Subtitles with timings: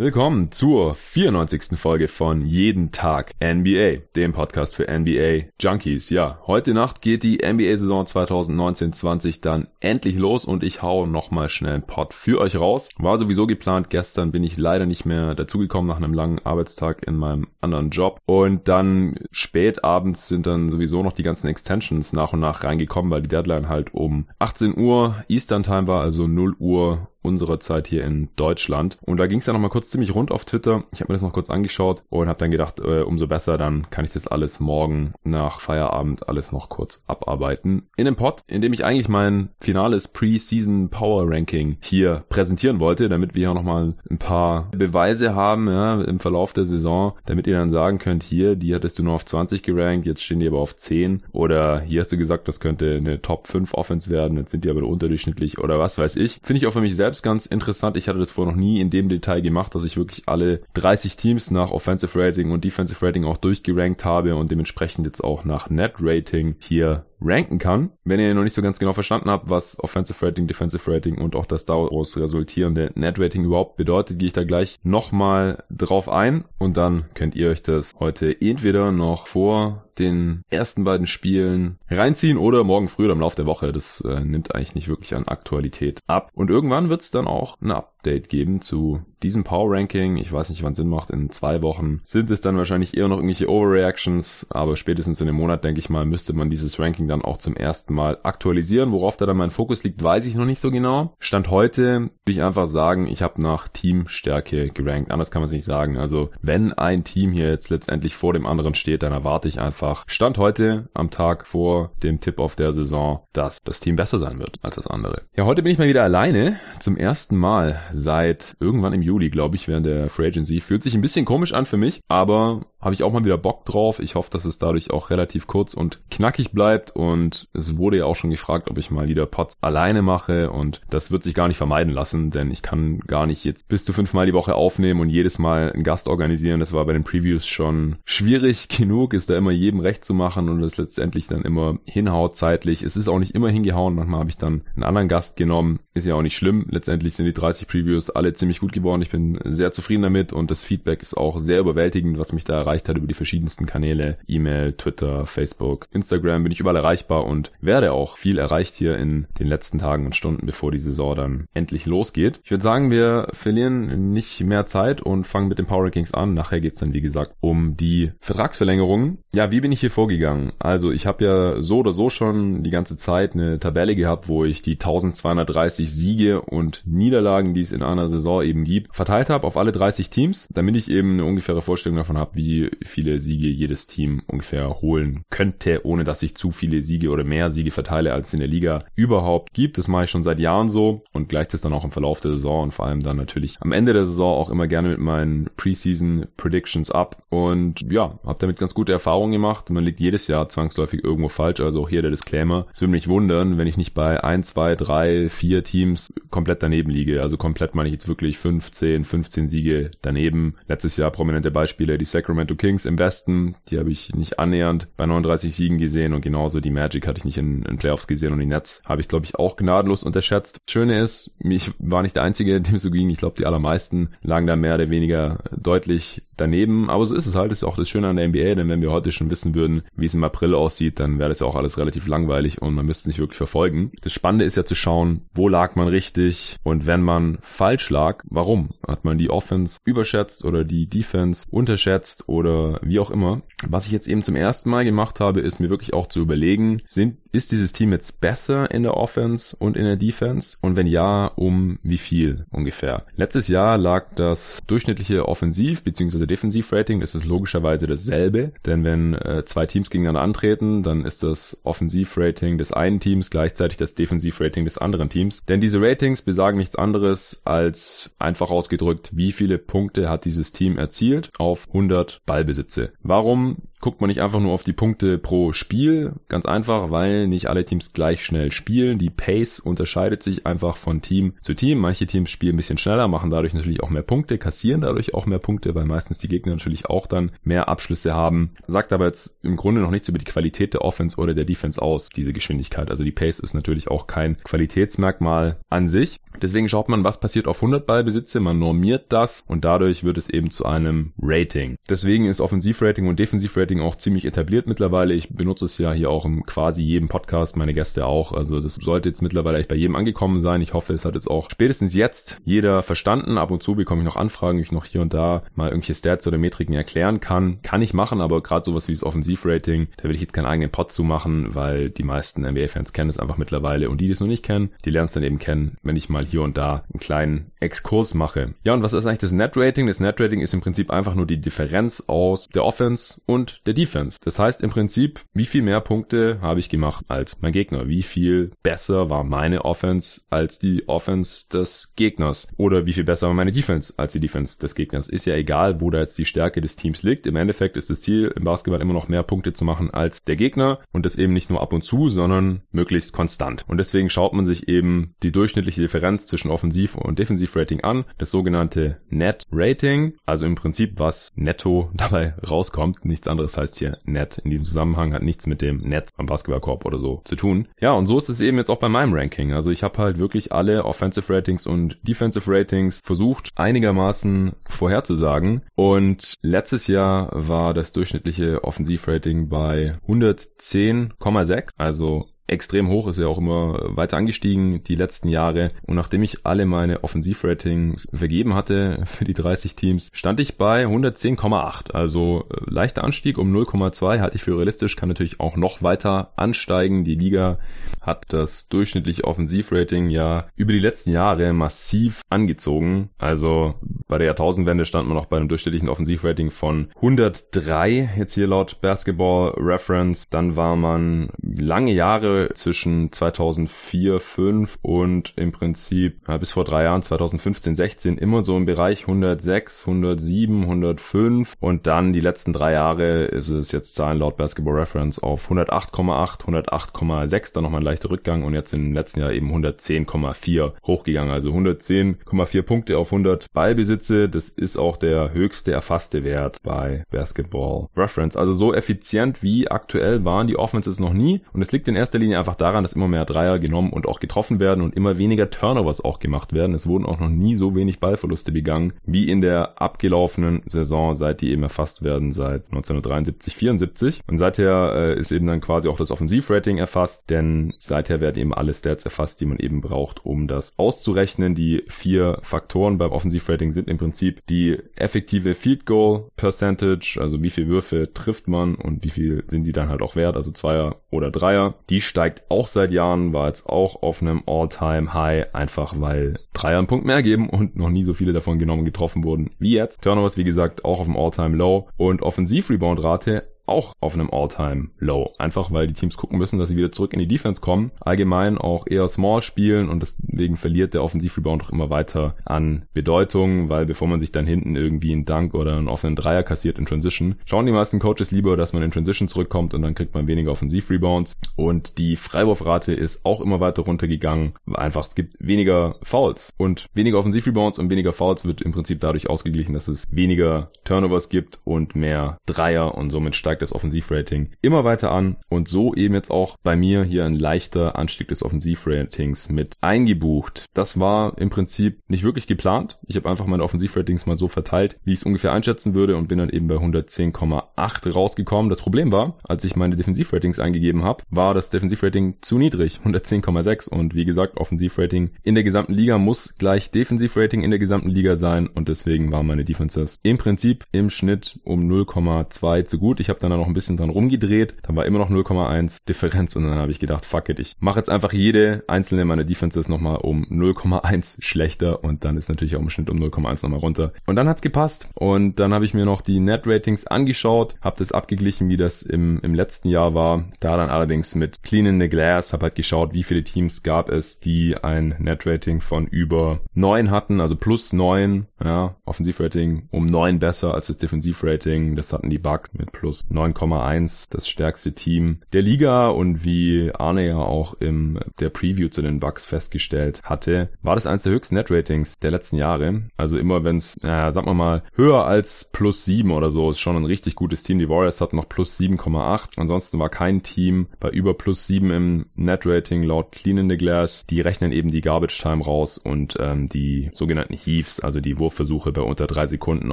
[0.00, 1.78] Willkommen zur 94.
[1.78, 6.08] Folge von Jeden Tag NBA, dem Podcast für NBA Junkies.
[6.08, 11.74] Ja, heute Nacht geht die NBA-Saison 2019-20 dann endlich los und ich hau nochmal schnell
[11.74, 12.88] einen Pod für euch raus.
[12.96, 17.16] War sowieso geplant, gestern bin ich leider nicht mehr dazugekommen nach einem langen Arbeitstag in
[17.16, 22.32] meinem anderen Job und dann spät abends sind dann sowieso noch die ganzen Extensions nach
[22.32, 26.56] und nach reingekommen, weil die Deadline halt um 18 Uhr Eastern Time war, also 0
[26.58, 28.98] Uhr unserer Zeit hier in Deutschland.
[29.02, 30.84] Und da ging es ja nochmal kurz ziemlich rund auf Twitter.
[30.92, 33.90] Ich habe mir das noch kurz angeschaut und habe dann gedacht, äh, umso besser, dann
[33.90, 37.88] kann ich das alles morgen nach Feierabend alles noch kurz abarbeiten.
[37.96, 43.08] In dem Pod, in dem ich eigentlich mein finales Pre-Season Power Ranking hier präsentieren wollte,
[43.08, 47.56] damit wir ja nochmal ein paar Beweise haben ja, im Verlauf der Saison, damit ihr
[47.56, 50.60] dann sagen könnt, hier, die hattest du nur auf 20 gerankt, jetzt stehen die aber
[50.60, 54.50] auf 10 oder hier hast du gesagt, das könnte eine Top 5 Offense werden, jetzt
[54.50, 56.40] sind die aber unterdurchschnittlich oder was weiß ich.
[56.42, 57.96] Finde ich auch für mich selbst selbst ganz interessant.
[57.96, 61.16] Ich hatte das vorher noch nie in dem Detail gemacht, dass ich wirklich alle 30
[61.16, 65.70] Teams nach Offensive Rating und Defensive Rating auch durchgerankt habe und dementsprechend jetzt auch nach
[65.70, 67.90] Net Rating hier ranken kann.
[68.04, 71.36] Wenn ihr noch nicht so ganz genau verstanden habt, was Offensive Rating, Defensive Rating und
[71.36, 76.44] auch das daraus resultierende Net Rating überhaupt bedeutet, gehe ich da gleich nochmal drauf ein
[76.58, 82.38] und dann könnt ihr euch das heute entweder noch vor den ersten beiden Spielen reinziehen
[82.38, 83.72] oder morgen früh oder im Laufe der Woche.
[83.72, 86.30] Das äh, nimmt eigentlich nicht wirklich an Aktualität ab.
[86.32, 90.16] Und irgendwann wird es dann auch ein Update geben zu diesem Power Ranking.
[90.16, 91.10] Ich weiß nicht, wann Sinn macht.
[91.10, 95.36] In zwei Wochen sind es dann wahrscheinlich eher noch irgendwelche Overreactions, aber spätestens in einem
[95.36, 98.92] Monat, denke ich mal, müsste man dieses Ranking dann auch zum ersten Mal aktualisieren.
[98.92, 101.14] Worauf da dann mein Fokus liegt, weiß ich noch nicht so genau.
[101.18, 105.10] Stand heute will ich einfach sagen, ich habe nach Teamstärke gerankt.
[105.10, 105.98] Anders kann man es nicht sagen.
[105.98, 110.04] Also wenn ein Team hier jetzt letztendlich vor dem anderen steht, dann erwarte ich einfach,
[110.06, 114.38] Stand heute am Tag vor dem Tipp auf der Saison, dass das Team besser sein
[114.38, 115.22] wird als das andere.
[115.36, 116.58] Ja, heute bin ich mal wieder alleine.
[116.78, 120.60] Zum ersten Mal seit irgendwann im Juli, glaube ich, während der Free Agency.
[120.60, 123.64] Fühlt sich ein bisschen komisch an für mich, aber habe ich auch mal wieder Bock
[123.64, 124.00] drauf.
[124.00, 128.04] Ich hoffe, dass es dadurch auch relativ kurz und knackig bleibt und es wurde ja
[128.06, 131.48] auch schon gefragt, ob ich mal wieder Pots alleine mache und das wird sich gar
[131.48, 135.00] nicht vermeiden lassen, denn ich kann gar nicht jetzt bis zu fünfmal die Woche aufnehmen
[135.00, 136.60] und jedes Mal einen Gast organisieren.
[136.60, 140.48] Das war bei den Previews schon schwierig genug, ist da immer jedem recht zu machen
[140.48, 142.82] und es letztendlich dann immer hinhaut zeitlich.
[142.82, 143.94] Es ist auch nicht immer hingehauen.
[143.94, 145.80] Manchmal habe ich dann einen anderen Gast genommen.
[145.94, 146.66] Ist ja auch nicht schlimm.
[146.70, 149.02] Letztendlich sind die 30 Previews alle ziemlich gut geworden.
[149.02, 152.54] Ich bin sehr zufrieden damit und das Feedback ist auch sehr überwältigend, was mich da
[152.54, 154.18] erreicht hat über die verschiedensten Kanäle.
[154.26, 159.26] E-Mail, Twitter, Facebook, Instagram bin ich überall erreichbar und werde auch viel erreicht hier in
[159.38, 162.40] den letzten Tagen und Stunden, bevor die Saison dann endlich losgeht.
[162.44, 166.34] Ich würde sagen, wir verlieren nicht mehr Zeit und fangen mit den Power Rankings an.
[166.34, 169.18] Nachher geht's dann, wie gesagt, um die Vertragsverlängerungen.
[169.34, 170.52] Ja, wie bin ich hier vorgegangen?
[170.58, 174.44] Also ich habe ja so oder so schon die ganze Zeit eine Tabelle gehabt, wo
[174.44, 179.46] ich die 1230 Siege und Niederlagen, die es in einer Saison eben gibt, verteilt habe
[179.46, 183.48] auf alle 30 Teams, damit ich eben eine ungefähre Vorstellung davon habe, wie viele Siege
[183.48, 188.12] jedes Team ungefähr holen könnte, ohne dass ich zu viele Siege oder mehr Siege verteile,
[188.12, 189.78] als es in der Liga überhaupt gibt.
[189.78, 192.32] Das mache ich schon seit Jahren so und gleicht es dann auch im Verlauf der
[192.32, 195.50] Saison und vor allem dann natürlich am Ende der Saison auch immer gerne mit meinen
[195.56, 197.22] Preseason Predictions ab.
[197.28, 199.70] Und ja, habe damit ganz gute Erfahrungen gemacht.
[199.70, 202.66] Man liegt jedes Jahr zwangsläufig irgendwo falsch, also auch hier der Disclaimer.
[202.72, 206.90] Es würde mich wundern, wenn ich nicht bei 1, 2, 3, 4 Teams komplett daneben
[206.90, 207.22] liege.
[207.22, 210.54] Also komplett meine ich jetzt wirklich 15, 15 Siege daneben.
[210.66, 215.06] Letztes Jahr prominente Beispiele, die Sacramento Kings im Westen, die habe ich nicht annähernd bei
[215.06, 218.40] 39 Siegen gesehen und genauso die Magic hatte ich nicht in, in Playoffs gesehen und
[218.40, 220.58] die Nets habe ich glaube ich auch gnadenlos unterschätzt.
[220.68, 223.10] Schöne ist, ich war nicht der Einzige, dem es so ging.
[223.10, 226.90] Ich glaube, die allermeisten lagen da mehr oder weniger deutlich daneben.
[226.90, 227.52] Aber so ist es halt.
[227.52, 229.82] Das ist auch das Schöne an der NBA, denn wenn wir heute schon wissen würden,
[229.94, 232.86] wie es im April aussieht, dann wäre das ja auch alles relativ langweilig und man
[232.86, 233.92] müsste es nicht wirklich verfolgen.
[234.02, 238.22] Das Spannende ist ja zu schauen, wo lag man richtig und wenn man falsch lag,
[238.28, 238.70] warum?
[238.86, 242.39] Hat man die Offense überschätzt oder die Defense unterschätzt oder
[242.82, 243.42] wie auch immer.
[243.68, 246.80] Was ich jetzt eben zum ersten Mal gemacht habe, ist mir wirklich auch zu überlegen,
[246.86, 250.56] sind, ist dieses Team jetzt besser in der Offense und in der Defense?
[250.60, 253.06] Und wenn ja, um wie viel ungefähr?
[253.16, 256.26] Letztes Jahr lag das durchschnittliche Offensiv- bzw.
[256.26, 261.60] Defensivrating, das ist logischerweise dasselbe, denn wenn äh, zwei Teams gegeneinander antreten, dann ist das
[261.64, 265.44] Offensivrating des einen Teams gleichzeitig das Defensivrating des anderen Teams.
[265.44, 270.78] Denn diese Ratings besagen nichts anderes als einfach ausgedrückt, wie viele Punkte hat dieses Team
[270.78, 272.92] erzielt auf 100 Ballbesitze.
[273.02, 276.14] Warum guckt man nicht einfach nur auf die Punkte pro Spiel.
[276.28, 278.98] Ganz einfach, weil nicht alle Teams gleich schnell spielen.
[278.98, 281.78] Die Pace unterscheidet sich einfach von Team zu Team.
[281.78, 285.26] Manche Teams spielen ein bisschen schneller, machen dadurch natürlich auch mehr Punkte, kassieren dadurch auch
[285.26, 288.52] mehr Punkte, weil meistens die Gegner natürlich auch dann mehr Abschlüsse haben.
[288.66, 291.80] Sagt aber jetzt im Grunde noch nichts über die Qualität der Offense oder der Defense
[291.80, 292.90] aus, diese Geschwindigkeit.
[292.90, 296.18] Also die Pace ist natürlich auch kein Qualitätsmerkmal an sich.
[296.40, 300.28] Deswegen schaut man, was passiert auf 100 Ballbesitze, man normiert das und dadurch wird es
[300.28, 301.76] eben zu einem Rating.
[301.88, 305.14] Deswegen ist Offensivrating und Defensivrating auch ziemlich etabliert mittlerweile.
[305.14, 308.32] Ich benutze es ja hier auch im quasi jedem Podcast, meine Gäste auch.
[308.32, 310.62] Also das sollte jetzt mittlerweile echt bei jedem angekommen sein.
[310.62, 313.38] Ich hoffe, es hat jetzt auch spätestens jetzt jeder verstanden.
[313.38, 315.94] Ab und zu bekomme ich noch Anfragen, wie ich noch hier und da mal irgendwelche
[315.94, 317.62] Stats oder Metriken erklären kann.
[317.62, 320.70] Kann ich machen, aber gerade sowas wie das Offensivrating, da will ich jetzt keinen eigenen
[320.70, 324.20] Pod zu machen, weil die meisten NBA-Fans kennen es einfach mittlerweile und die, die es
[324.20, 326.84] noch nicht kennen, die lernen es dann eben kennen, wenn ich mal hier und da
[326.92, 328.54] einen kleinen Exkurs mache.
[328.64, 329.86] Ja, und was ist eigentlich das Net-Rating?
[329.86, 334.18] Das Net-Rating ist im Prinzip einfach nur die Differenz aus der Offense und der Defense.
[334.22, 337.88] Das heißt im Prinzip, wie viel mehr Punkte habe ich gemacht als mein Gegner?
[337.88, 342.48] Wie viel besser war meine Offense als die Offense des Gegners?
[342.56, 345.08] Oder wie viel besser war meine Defense als die Defense des Gegners?
[345.08, 347.26] Ist ja egal, wo da jetzt die Stärke des Teams liegt.
[347.26, 350.36] Im Endeffekt ist das Ziel im Basketball immer noch mehr Punkte zu machen als der
[350.36, 353.64] Gegner und das eben nicht nur ab und zu, sondern möglichst konstant.
[353.68, 358.30] Und deswegen schaut man sich eben die durchschnittliche Differenz zwischen Offensiv- und Defensiv-Rating an, das
[358.30, 363.04] sogenannte Net Rating, also im Prinzip was netto dabei rauskommt.
[363.04, 364.38] Nichts anderes heißt hier Net.
[364.44, 367.68] In diesem Zusammenhang hat nichts mit dem Netz am Basketballkorb oder so zu tun.
[367.80, 369.52] Ja, und so ist es eben jetzt auch bei meinem Ranking.
[369.52, 375.62] Also ich habe halt wirklich alle Offensive Ratings und Defensive Ratings versucht einigermaßen vorherzusagen.
[375.74, 383.38] Und letztes Jahr war das durchschnittliche Offensivrating bei 110,6, also extrem hoch, ist ja auch
[383.38, 385.70] immer weiter angestiegen die letzten Jahre.
[385.86, 390.84] Und nachdem ich alle meine Offensivratings vergeben hatte für die 30 Teams, stand ich bei
[390.86, 391.92] 110,8.
[391.92, 396.32] Also äh, leichter Anstieg um 0,2 halte ich für realistisch, kann natürlich auch noch weiter
[396.36, 397.04] ansteigen.
[397.04, 397.58] Die Liga
[398.00, 403.10] hat das durchschnittliche Offensivrating ja über die letzten Jahre massiv angezogen.
[403.18, 403.74] Also
[404.08, 408.80] bei der Jahrtausendwende stand man noch bei einem durchschnittlichen Offensivrating von 103, jetzt hier laut
[408.80, 410.28] Basketball Reference.
[410.28, 416.84] Dann war man lange Jahre zwischen 2004, 5 und im Prinzip ja, bis vor drei
[416.84, 422.72] Jahren, 2015, 16, immer so im Bereich 106, 107, 105 und dann die letzten drei
[422.72, 428.10] Jahre ist es jetzt Zahlen laut Basketball Reference auf 108,8, 108,6, dann nochmal ein leichter
[428.10, 431.32] Rückgang und jetzt im letzten Jahr eben 110,4 hochgegangen.
[431.32, 434.28] Also 110,4 Punkte auf 100 Ballbesitze.
[434.28, 438.36] Das ist auch der höchste erfasste Wert bei Basketball Reference.
[438.36, 442.18] Also so effizient wie aktuell waren die Offenses noch nie und es liegt in erster
[442.20, 445.50] Linie einfach daran, dass immer mehr Dreier genommen und auch getroffen werden und immer weniger
[445.50, 446.74] Turnovers auch gemacht werden.
[446.74, 451.40] Es wurden auch noch nie so wenig Ballverluste begangen wie in der abgelaufenen Saison, seit
[451.40, 454.20] die eben erfasst werden, seit 1973, 74.
[454.26, 458.54] Und seither äh, ist eben dann quasi auch das Offensivrating erfasst, denn seither werden eben
[458.54, 461.54] alle Stats erfasst, die man eben braucht, um das auszurechnen.
[461.54, 467.50] Die vier Faktoren beim Offensivrating sind im Prinzip die effektive Field Goal Percentage, also wie
[467.50, 470.96] viel Würfe trifft man und wie viel sind die dann halt auch wert, also Zweier
[471.10, 471.74] oder Dreier.
[471.88, 476.88] Die steigt auch seit Jahren, war jetzt auch auf einem All-Time-High, einfach weil Dreier einen
[476.88, 480.02] Punkt mehr geben und noch nie so viele davon genommen getroffen wurden wie jetzt.
[480.02, 485.34] Turnovers, wie gesagt, auch auf dem All-Time-Low und Offensiv-Rebound-Rate auch auf einem All-Time-Low.
[485.38, 487.92] Einfach weil die Teams gucken müssen, dass sie wieder zurück in die Defense kommen.
[488.00, 493.68] Allgemein auch eher small spielen und deswegen verliert der Offensivrebound auch immer weiter an Bedeutung,
[493.68, 496.86] weil bevor man sich dann hinten irgendwie einen Dunk oder einen offenen Dreier kassiert in
[496.86, 500.26] Transition, schauen die meisten Coaches lieber, dass man in Transition zurückkommt und dann kriegt man
[500.26, 501.34] weniger Offensivrebounds.
[501.56, 504.54] Und die Freiwurfrate ist auch immer weiter runtergegangen.
[504.72, 509.28] Einfach, es gibt weniger Fouls und weniger Offensivrebounds und weniger Fouls wird im Prinzip dadurch
[509.28, 514.50] ausgeglichen, dass es weniger Turnovers gibt und mehr Dreier und somit steigt steigt das Offensivrating
[514.62, 518.42] immer weiter an und so eben jetzt auch bei mir hier ein leichter Anstieg des
[518.42, 520.66] Offensivratings mit eingebucht.
[520.74, 522.98] Das war im Prinzip nicht wirklich geplant.
[523.06, 526.28] Ich habe einfach meine Offensivratings mal so verteilt, wie ich es ungefähr einschätzen würde und
[526.28, 528.70] bin dann eben bei 110,8 rausgekommen.
[528.70, 533.88] Das Problem war, als ich meine Defensivratings eingegeben habe, war das Defensivrating zu niedrig, 110,6
[533.88, 538.36] und wie gesagt, Offensivrating in der gesamten Liga muss gleich Defensivrating in der gesamten Liga
[538.36, 543.20] sein und deswegen waren meine Defenses im Prinzip im Schnitt um 0,2 zu gut.
[543.20, 544.74] Ich habe dann dann noch ein bisschen dran rumgedreht.
[544.82, 547.98] Da war immer noch 0,1 Differenz und dann habe ich gedacht, fuck it, ich mache
[547.98, 552.80] jetzt einfach jede einzelne meiner Defenses nochmal um 0,1 schlechter und dann ist natürlich auch
[552.80, 554.12] im Schnitt um 0,1 nochmal runter.
[554.26, 557.96] Und dann hat's gepasst und dann habe ich mir noch die Net Ratings angeschaut, habe
[557.98, 560.44] das abgeglichen, wie das im, im letzten Jahr war.
[560.60, 564.10] Da dann allerdings mit Clean in the Glass, habe halt geschaut, wie viele Teams gab
[564.10, 570.06] es, die ein Net Rating von über 9 hatten, also plus 9 Ja, Offensivrating um
[570.06, 571.96] 9 besser als das Defensivrating.
[571.96, 576.08] Das hatten die Bucks mit plus 9,1, das stärkste Team der Liga.
[576.08, 581.06] Und wie Arne ja auch im der Preview zu den Bucks festgestellt hatte, war das
[581.06, 583.02] eines der höchsten Net-Ratings der letzten Jahre.
[583.16, 586.80] Also immer wenn es, naja, sagen wir mal, höher als plus 7 oder so, ist
[586.80, 587.78] schon ein richtig gutes Team.
[587.78, 589.58] Die Warriors hatten noch plus 7,8.
[589.58, 594.26] Ansonsten war kein Team bei über plus 7 im Net-Rating laut Clean in the Glass.
[594.28, 598.92] Die rechnen eben die Garbage Time raus und ähm, die sogenannten Heaves, also die Wurfversuche
[598.92, 599.92] bei unter drei Sekunden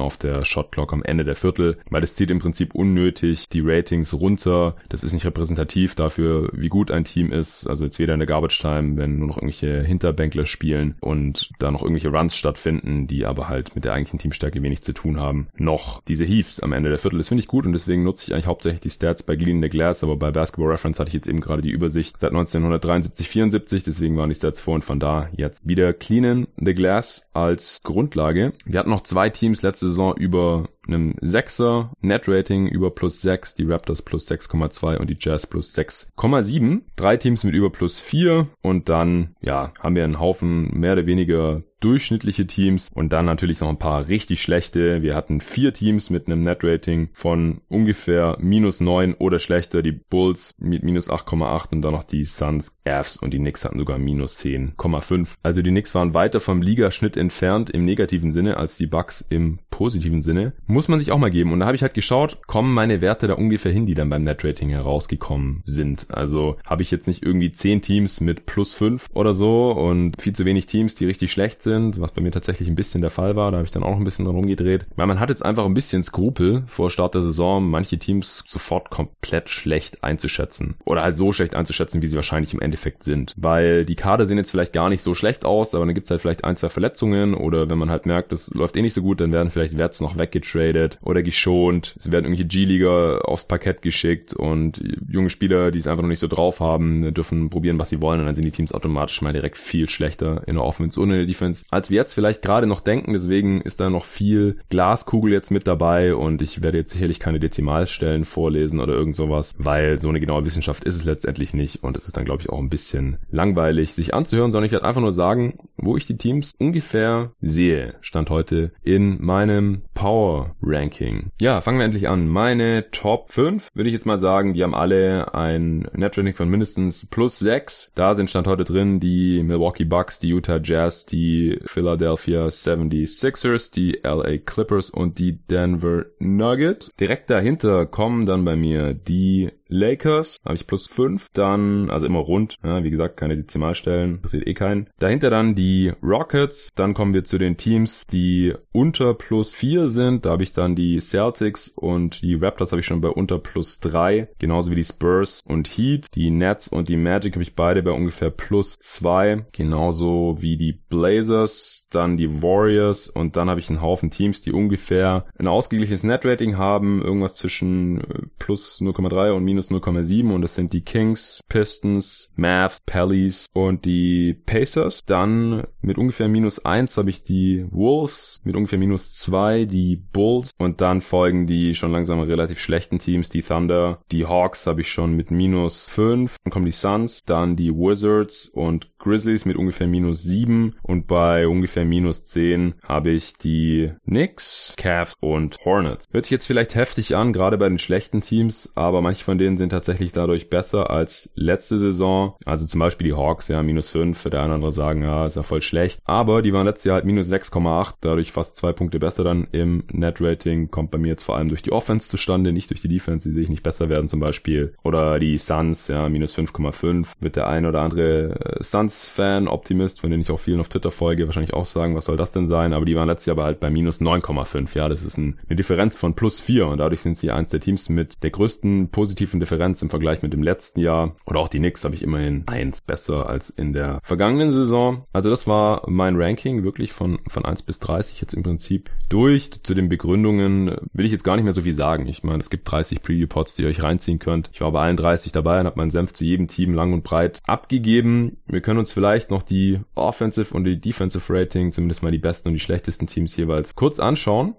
[0.00, 3.60] auf der Shot Clock am Ende der Viertel, weil das zieht im Prinzip unnötig die
[3.60, 4.76] Ratings runter.
[4.88, 7.66] Das ist nicht repräsentativ dafür, wie gut ein Team ist.
[7.66, 11.70] Also jetzt weder in der Garbage Time, wenn nur noch irgendwelche Hinterbänkler spielen und da
[11.70, 15.48] noch irgendwelche Runs stattfinden, die aber halt mit der eigentlichen Teamstärke wenig zu tun haben,
[15.56, 17.18] noch diese Heaves am Ende der Viertel.
[17.18, 19.68] Das finde ich gut und deswegen nutze ich eigentlich hauptsächlich die Stats bei in the
[19.68, 23.84] Glass, aber bei Basketball Reference hatte ich jetzt eben gerade die Übersicht seit 1973, 74,
[23.84, 27.80] deswegen waren die Stats vor und von da jetzt wieder Clean in the Glass als
[27.82, 28.52] Grundlage.
[28.64, 33.64] Wir hatten noch zwei Teams letzte Saison über einem 6er Net-Rating über plus 6, die
[33.64, 36.82] Raptors plus 6,2 und die Jazz plus 6,7.
[36.96, 41.06] Drei Teams mit über plus 4 und dann, ja, haben wir einen Haufen mehr oder
[41.06, 45.02] weniger durchschnittliche Teams und dann natürlich noch ein paar richtig schlechte.
[45.02, 49.82] Wir hatten vier Teams mit einem Net-Rating von ungefähr minus 9 oder schlechter.
[49.82, 53.78] Die Bulls mit minus 8,8 und dann noch die Suns, Avs und die Knicks hatten
[53.78, 55.36] sogar minus 10,5.
[55.42, 59.60] Also die Knicks waren weiter vom Ligaschnitt entfernt im negativen Sinne als die Bucks im
[59.70, 60.54] positiven Sinne.
[60.66, 61.52] Muss man sich auch mal geben.
[61.52, 64.22] Und da habe ich halt geschaut, kommen meine Werte da ungefähr hin, die dann beim
[64.22, 66.08] Net-Rating herausgekommen sind.
[66.10, 70.32] Also habe ich jetzt nicht irgendwie 10 Teams mit plus 5 oder so und viel
[70.32, 73.10] zu wenig Teams, die richtig schlecht sind sind, was bei mir tatsächlich ein bisschen der
[73.10, 73.50] Fall war.
[73.50, 74.86] Da habe ich dann auch ein bisschen dran rumgedreht.
[74.96, 78.90] Weil man hat jetzt einfach ein bisschen Skrupel vor Start der Saison, manche Teams sofort
[78.90, 80.76] komplett schlecht einzuschätzen.
[80.84, 83.34] Oder halt so schlecht einzuschätzen, wie sie wahrscheinlich im Endeffekt sind.
[83.36, 86.10] Weil die Kader sehen jetzt vielleicht gar nicht so schlecht aus, aber dann gibt es
[86.10, 89.02] halt vielleicht ein, zwei Verletzungen oder wenn man halt merkt, das läuft eh nicht so
[89.02, 91.94] gut, dann werden vielleicht Werts noch weggetradet oder geschont.
[91.98, 96.20] Es werden irgendwelche G-Liga aufs Parkett geschickt und junge Spieler, die es einfach noch nicht
[96.20, 99.32] so drauf haben, dürfen probieren, was sie wollen und dann sind die Teams automatisch mal
[99.32, 102.42] direkt viel schlechter in der Offense und in der Defense Defense, als wir jetzt vielleicht
[102.42, 103.12] gerade noch denken.
[103.12, 107.40] Deswegen ist da noch viel Glaskugel jetzt mit dabei und ich werde jetzt sicherlich keine
[107.40, 111.96] Dezimalstellen vorlesen oder irgend sowas, weil so eine genaue Wissenschaft ist es letztendlich nicht und
[111.96, 115.00] es ist dann, glaube ich, auch ein bisschen langweilig, sich anzuhören, sondern ich werde einfach
[115.00, 121.30] nur sagen, wo ich die Teams ungefähr sehe, stand heute in meinem Power Ranking.
[121.40, 122.28] Ja, fangen wir endlich an.
[122.28, 126.48] Meine Top 5 würde ich jetzt mal sagen, die haben alle ein Net Rating von
[126.48, 127.92] mindestens plus 6.
[127.94, 134.00] Da sind stand heute drin die Milwaukee Bucks, die Utah Jazz, die Philadelphia 76ers, die
[134.02, 136.90] LA Clippers und die Denver Nuggets.
[137.00, 141.26] Direkt dahinter kommen dann bei mir die Lakers, habe ich plus 5.
[141.32, 144.88] Dann, also immer rund, ja, wie gesagt, keine Dezimalstellen, interessiert eh keinen.
[144.98, 146.70] Dahinter dann die Rockets.
[146.74, 150.24] Dann kommen wir zu den Teams, die unter plus 4 sind.
[150.24, 153.80] Da habe ich dann die Celtics und die Raptors habe ich schon bei unter plus
[153.80, 154.28] 3.
[154.38, 156.06] Genauso wie die Spurs und Heat.
[156.14, 159.46] Die Nets und die Magic habe ich beide bei ungefähr plus 2.
[159.52, 164.52] Genauso wie die Blazers, dann die Warriors und dann habe ich einen Haufen Teams, die
[164.52, 167.02] ungefähr ein ausgeglichenes Netrating haben.
[167.02, 172.30] Irgendwas zwischen äh, plus 0,3 und minus minus 0,7 und das sind die Kings, Pistons,
[172.36, 175.04] Mavs, Pellies und die Pacers.
[175.04, 180.52] Dann mit ungefähr minus 1 habe ich die Wolves, mit ungefähr minus 2 die Bulls
[180.58, 184.92] und dann folgen die schon langsam relativ schlechten Teams, die Thunder, die Hawks habe ich
[184.92, 189.88] schon mit minus 5, dann kommen die Suns, dann die Wizards und Grizzlies mit ungefähr
[189.88, 196.06] minus 7 und bei ungefähr minus 10 habe ich die Knicks, Cavs und Hornets.
[196.12, 199.47] Hört sich jetzt vielleicht heftig an, gerade bei den schlechten Teams, aber manche von denen
[199.56, 202.36] sind tatsächlich dadurch besser als letzte Saison.
[202.44, 205.26] Also zum Beispiel die Hawks, ja, minus 5, für der eine oder andere sagen, ja,
[205.26, 206.00] ist ja voll schlecht.
[206.04, 209.84] Aber die waren letztes Jahr halt minus 6,8, dadurch fast zwei Punkte besser dann im
[209.90, 210.70] Net-Rating.
[210.70, 213.32] Kommt bei mir jetzt vor allem durch die Offense zustande, nicht durch die Defense, die
[213.32, 214.74] sehe ich nicht besser werden zum Beispiel.
[214.82, 220.00] Oder die Suns, ja, minus 5,5, wird der ein oder andere äh, Suns Suns-Fan, Optimist,
[220.00, 222.46] von denen ich auch vielen auf Twitter folge, wahrscheinlich auch sagen, was soll das denn
[222.46, 222.72] sein?
[222.72, 224.76] Aber die waren letztes Jahr aber halt bei minus 9,5.
[224.76, 227.60] Ja, das ist ein, eine Differenz von plus 4 und dadurch sind sie eins der
[227.60, 231.16] Teams mit der größten positiven Differenz im Vergleich mit dem letzten Jahr.
[231.26, 235.04] Oder auch die Knicks habe ich immerhin eins besser als in der vergangenen Saison.
[235.12, 239.50] Also das war mein Ranking, wirklich von, von 1 bis 30 jetzt im Prinzip durch.
[239.62, 242.06] Zu den Begründungen will ich jetzt gar nicht mehr so viel sagen.
[242.06, 244.50] Ich meine, es gibt 30 Preview-Pods, die ihr euch reinziehen könnt.
[244.52, 247.04] Ich war bei allen 30 dabei und habe meinen Senf zu jedem Team lang und
[247.04, 248.38] breit abgegeben.
[248.46, 252.48] Wir können uns vielleicht noch die Offensive und die Defensive Rating, zumindest mal die besten
[252.48, 254.54] und die schlechtesten Teams jeweils kurz anschauen.